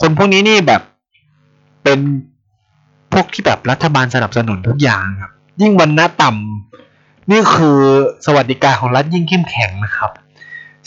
[0.02, 0.82] คนพวกนี้นี่แบบ
[1.84, 2.00] เป็น
[3.16, 7.80] พวกที่แบบรัฐบาลสนับสนุนทุกอย่างครับ ยิ่งวันหน้าต่ำนี่คือ
[8.26, 10.12] สวัสดิการของรัฐยิ่งเข้มแข็งนะครับ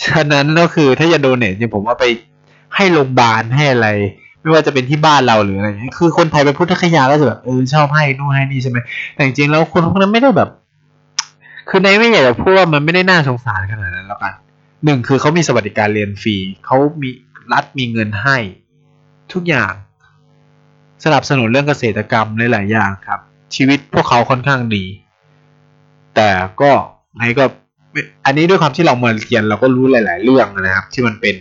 [0.05, 2.05] ฉะนั้นก็คือถ้าจะโดเนทเนี่ยผมว่าไป
[2.75, 3.89] ให้โรงพยาบาลให้อะไร
[4.41, 8.79] ไม่ว่าจะเป็นที่บ้านเราหรืออะไรอย่างเงี้ยคือคนไทยเป็นพุทธคยาก็จะแบบเออชอบให้นู่นให้นี่ใช่ไหม
[9.15, 10.49] แต่จริงๆแล้วคนพวกนั้นไม่ได้แบบ
[11.69, 14.33] คือในไม่อยากจะพูดว่ามันไม่ได้น่าสงสารขนาดนั้นแล้วกัน
[14.85, 17.11] หนึ่งคือเขามีสวัสดิการเรียนฟรีเขามี
[17.53, 18.37] รัฐมีเงินให้
[19.33, 19.73] ทุกอย่าง
[21.05, 23.21] สนับสนุนเรื่องเกษตรกรรมหลายๆอย่างครับ
[23.55, 24.85] ชีวิตพวกเขาค่อนข้างดี
[26.17, 26.29] แต่
[26.61, 26.71] ก็
[27.17, 27.45] ไงก็
[28.27, 31.37] อันนี้ด้วยความที่เรามาเรียนเราก็รู้หลาย ๆ เรื่องนะครับ ที่มันเป็น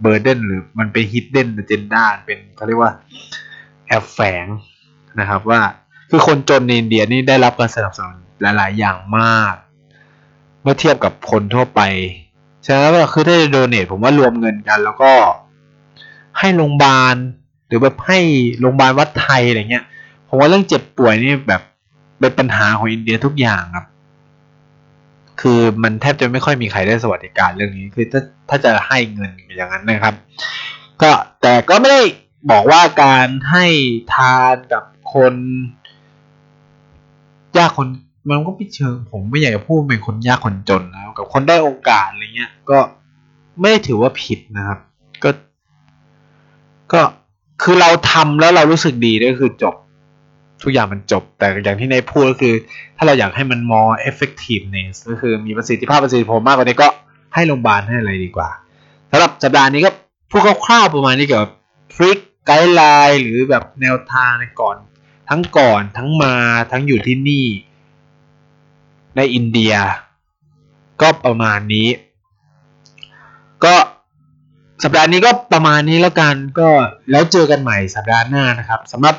[0.00, 2.92] เบอร์เดนหรือมันเป็นฮิดเด้นเจนด้าเป็นเขาเรียกว่า
[3.86, 4.46] แอบแฝง
[5.20, 5.60] นะครับว่า
[6.10, 9.54] คือคนจนในอินเดียนี่ได้รับการสนับสนุนหลาย ๆ อย่างมาก
[10.62, 11.80] เมื่อเทียบกับคนทั่วไป
[12.66, 15.12] ฉะนั้นก็คือถ้าจะโดเนทผมว่ารวมเงินกัน แล้วก็
[16.38, 17.14] ให้โรงพยาบาล
[17.74, 18.18] รือแบบให้
[18.60, 19.84] โรงพยาบาลวัดไทยอะไรเงี้ย
[20.28, 21.62] ผมว่าเรื่องเจ็บป่วยนี่แบบ
[22.20, 23.86] เป็นปัญหาของอินเดียทุกอย่างครับ
[25.40, 30.14] คือมันแทบจะไม่ค่อยมีใครได้สวัสดิการเรื่องนี้คือถ้าถ้าจะให้เงินอย่างนั้นนะครับ
[31.02, 31.10] ก็
[31.42, 32.02] แต่ก็ไม่ได้
[32.50, 33.66] บอกว่าการให้
[34.14, 35.34] ทานกับคน
[37.58, 37.88] ยากคน
[38.28, 42.78] มันก็ไม่เชิงผมไม่อยากจะพูดเป็นคนยากคนจนนะกับคนได้โอกาสอะไรเงี้ย ก็
[43.60, 44.78] ไม่ได้ถือว่าผิดนะครับ
[45.24, 45.30] ก็
[46.92, 47.00] ก็
[47.64, 49.74] คือเราทำแล้วเรารู้สึกดีก็คือจบ
[50.62, 52.54] ทุกอย่างมันจบ แต่อย่างที่ในพูดก็คือ
[52.96, 56.88] ถ้าเราอยากให้มัน more effectiveness ก็คือมีประสิทธิภาพประสิทธิผลมากกว่านี้ก็
[57.34, 58.50] ให้โรงพยาบาลให้อะไรดีกว่า
[59.10, 59.90] สำหรับสัปดาห์นี้ก็
[60.30, 61.52] พูดคร่าวๆประมาณนี้เกี่ยวกับ
[61.94, 64.76] ฟริกไกด์ไลน์หรือแบบแนวทางในก่อน
[65.28, 66.34] ทั้งก่อนทั้งมา
[66.72, 67.46] ทั้งอยู่ที่นี่
[69.16, 69.74] ในอินเดีย
[71.02, 71.88] ก็ประมาณนี้
[73.64, 73.74] ก็
[74.84, 76.70] สัปดาห์นี้ก็ประมาณนี้แล้วกันก็
[77.10, 79.14] แล้วเจอกันใหม่สัปดาห์หน้านะครับสำหรับ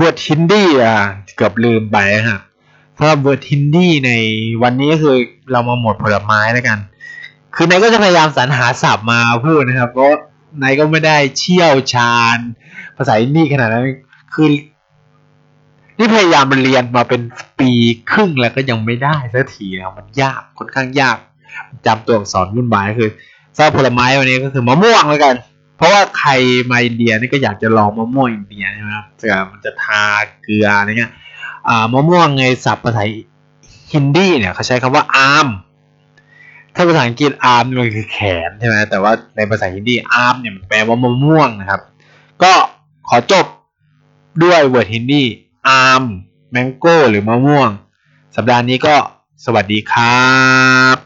[0.00, 0.96] บทฮินดี้อะ
[1.36, 1.98] เกือบลืมไป
[2.28, 2.40] ฮะ
[2.98, 4.10] สำหรับบทฮินดี้ใน
[4.62, 5.16] วันนี้ก็คือ
[5.52, 6.78] เรามาหมดผลไม้แล้วกัน
[7.54, 10.12] คือนายก็จะพยายามสรรหาศัพท์มาพูดนะครับ เพราะ
[10.62, 12.38] นายก็ไม่ได้เชี่ยวชาญ
[12.96, 13.84] ภาษาอินดีขนาดนั้น
[14.34, 14.48] คือ
[15.98, 17.22] นี่พยายามเรียนมาเป็น
[17.60, 17.70] ปี
[18.10, 21.18] ครึ่งแล้วก็ยังไม่ได้สักทีนะมันยากค่อนข้างยาก
[21.86, 23.10] จำตัวอักษรวุ่นวายคือ
[23.56, 25.34] ศัพท์ผลไม้วันนี้ก็คือมะม่วงแล้วกัน
[25.76, 26.30] เพราะว่าใคร
[26.70, 30.04] มาอินเดียนี่ก็อยากจะลองมะม่วงอินเดียใช่ไหมครับเผื่อมันจะทา
[30.42, 31.12] เกลืออะไรเงี้ย
[31.68, 33.02] อ่ามะม่วงในศัพท์ภาษา
[33.92, 35.48] ฮินดีเนี่ยเขาใช้คำว่า आम
[36.74, 41.80] ถ้าภาษาอังกฤษ arm มันคือแขนใช่ไหมแต่ว่าในภาษาฮินดี आम เนี่ยมันแปลว่ามะม่วงนะครับ
[42.42, 42.52] ก็
[43.08, 43.46] ขอจบ
[44.42, 45.24] ด้วย word ฮินดี
[45.68, 47.70] आम mango หรือมะม่วง
[48.36, 48.94] สัปดาห์นี้ก็
[49.44, 50.26] สวัสดีครั
[50.94, 51.05] บ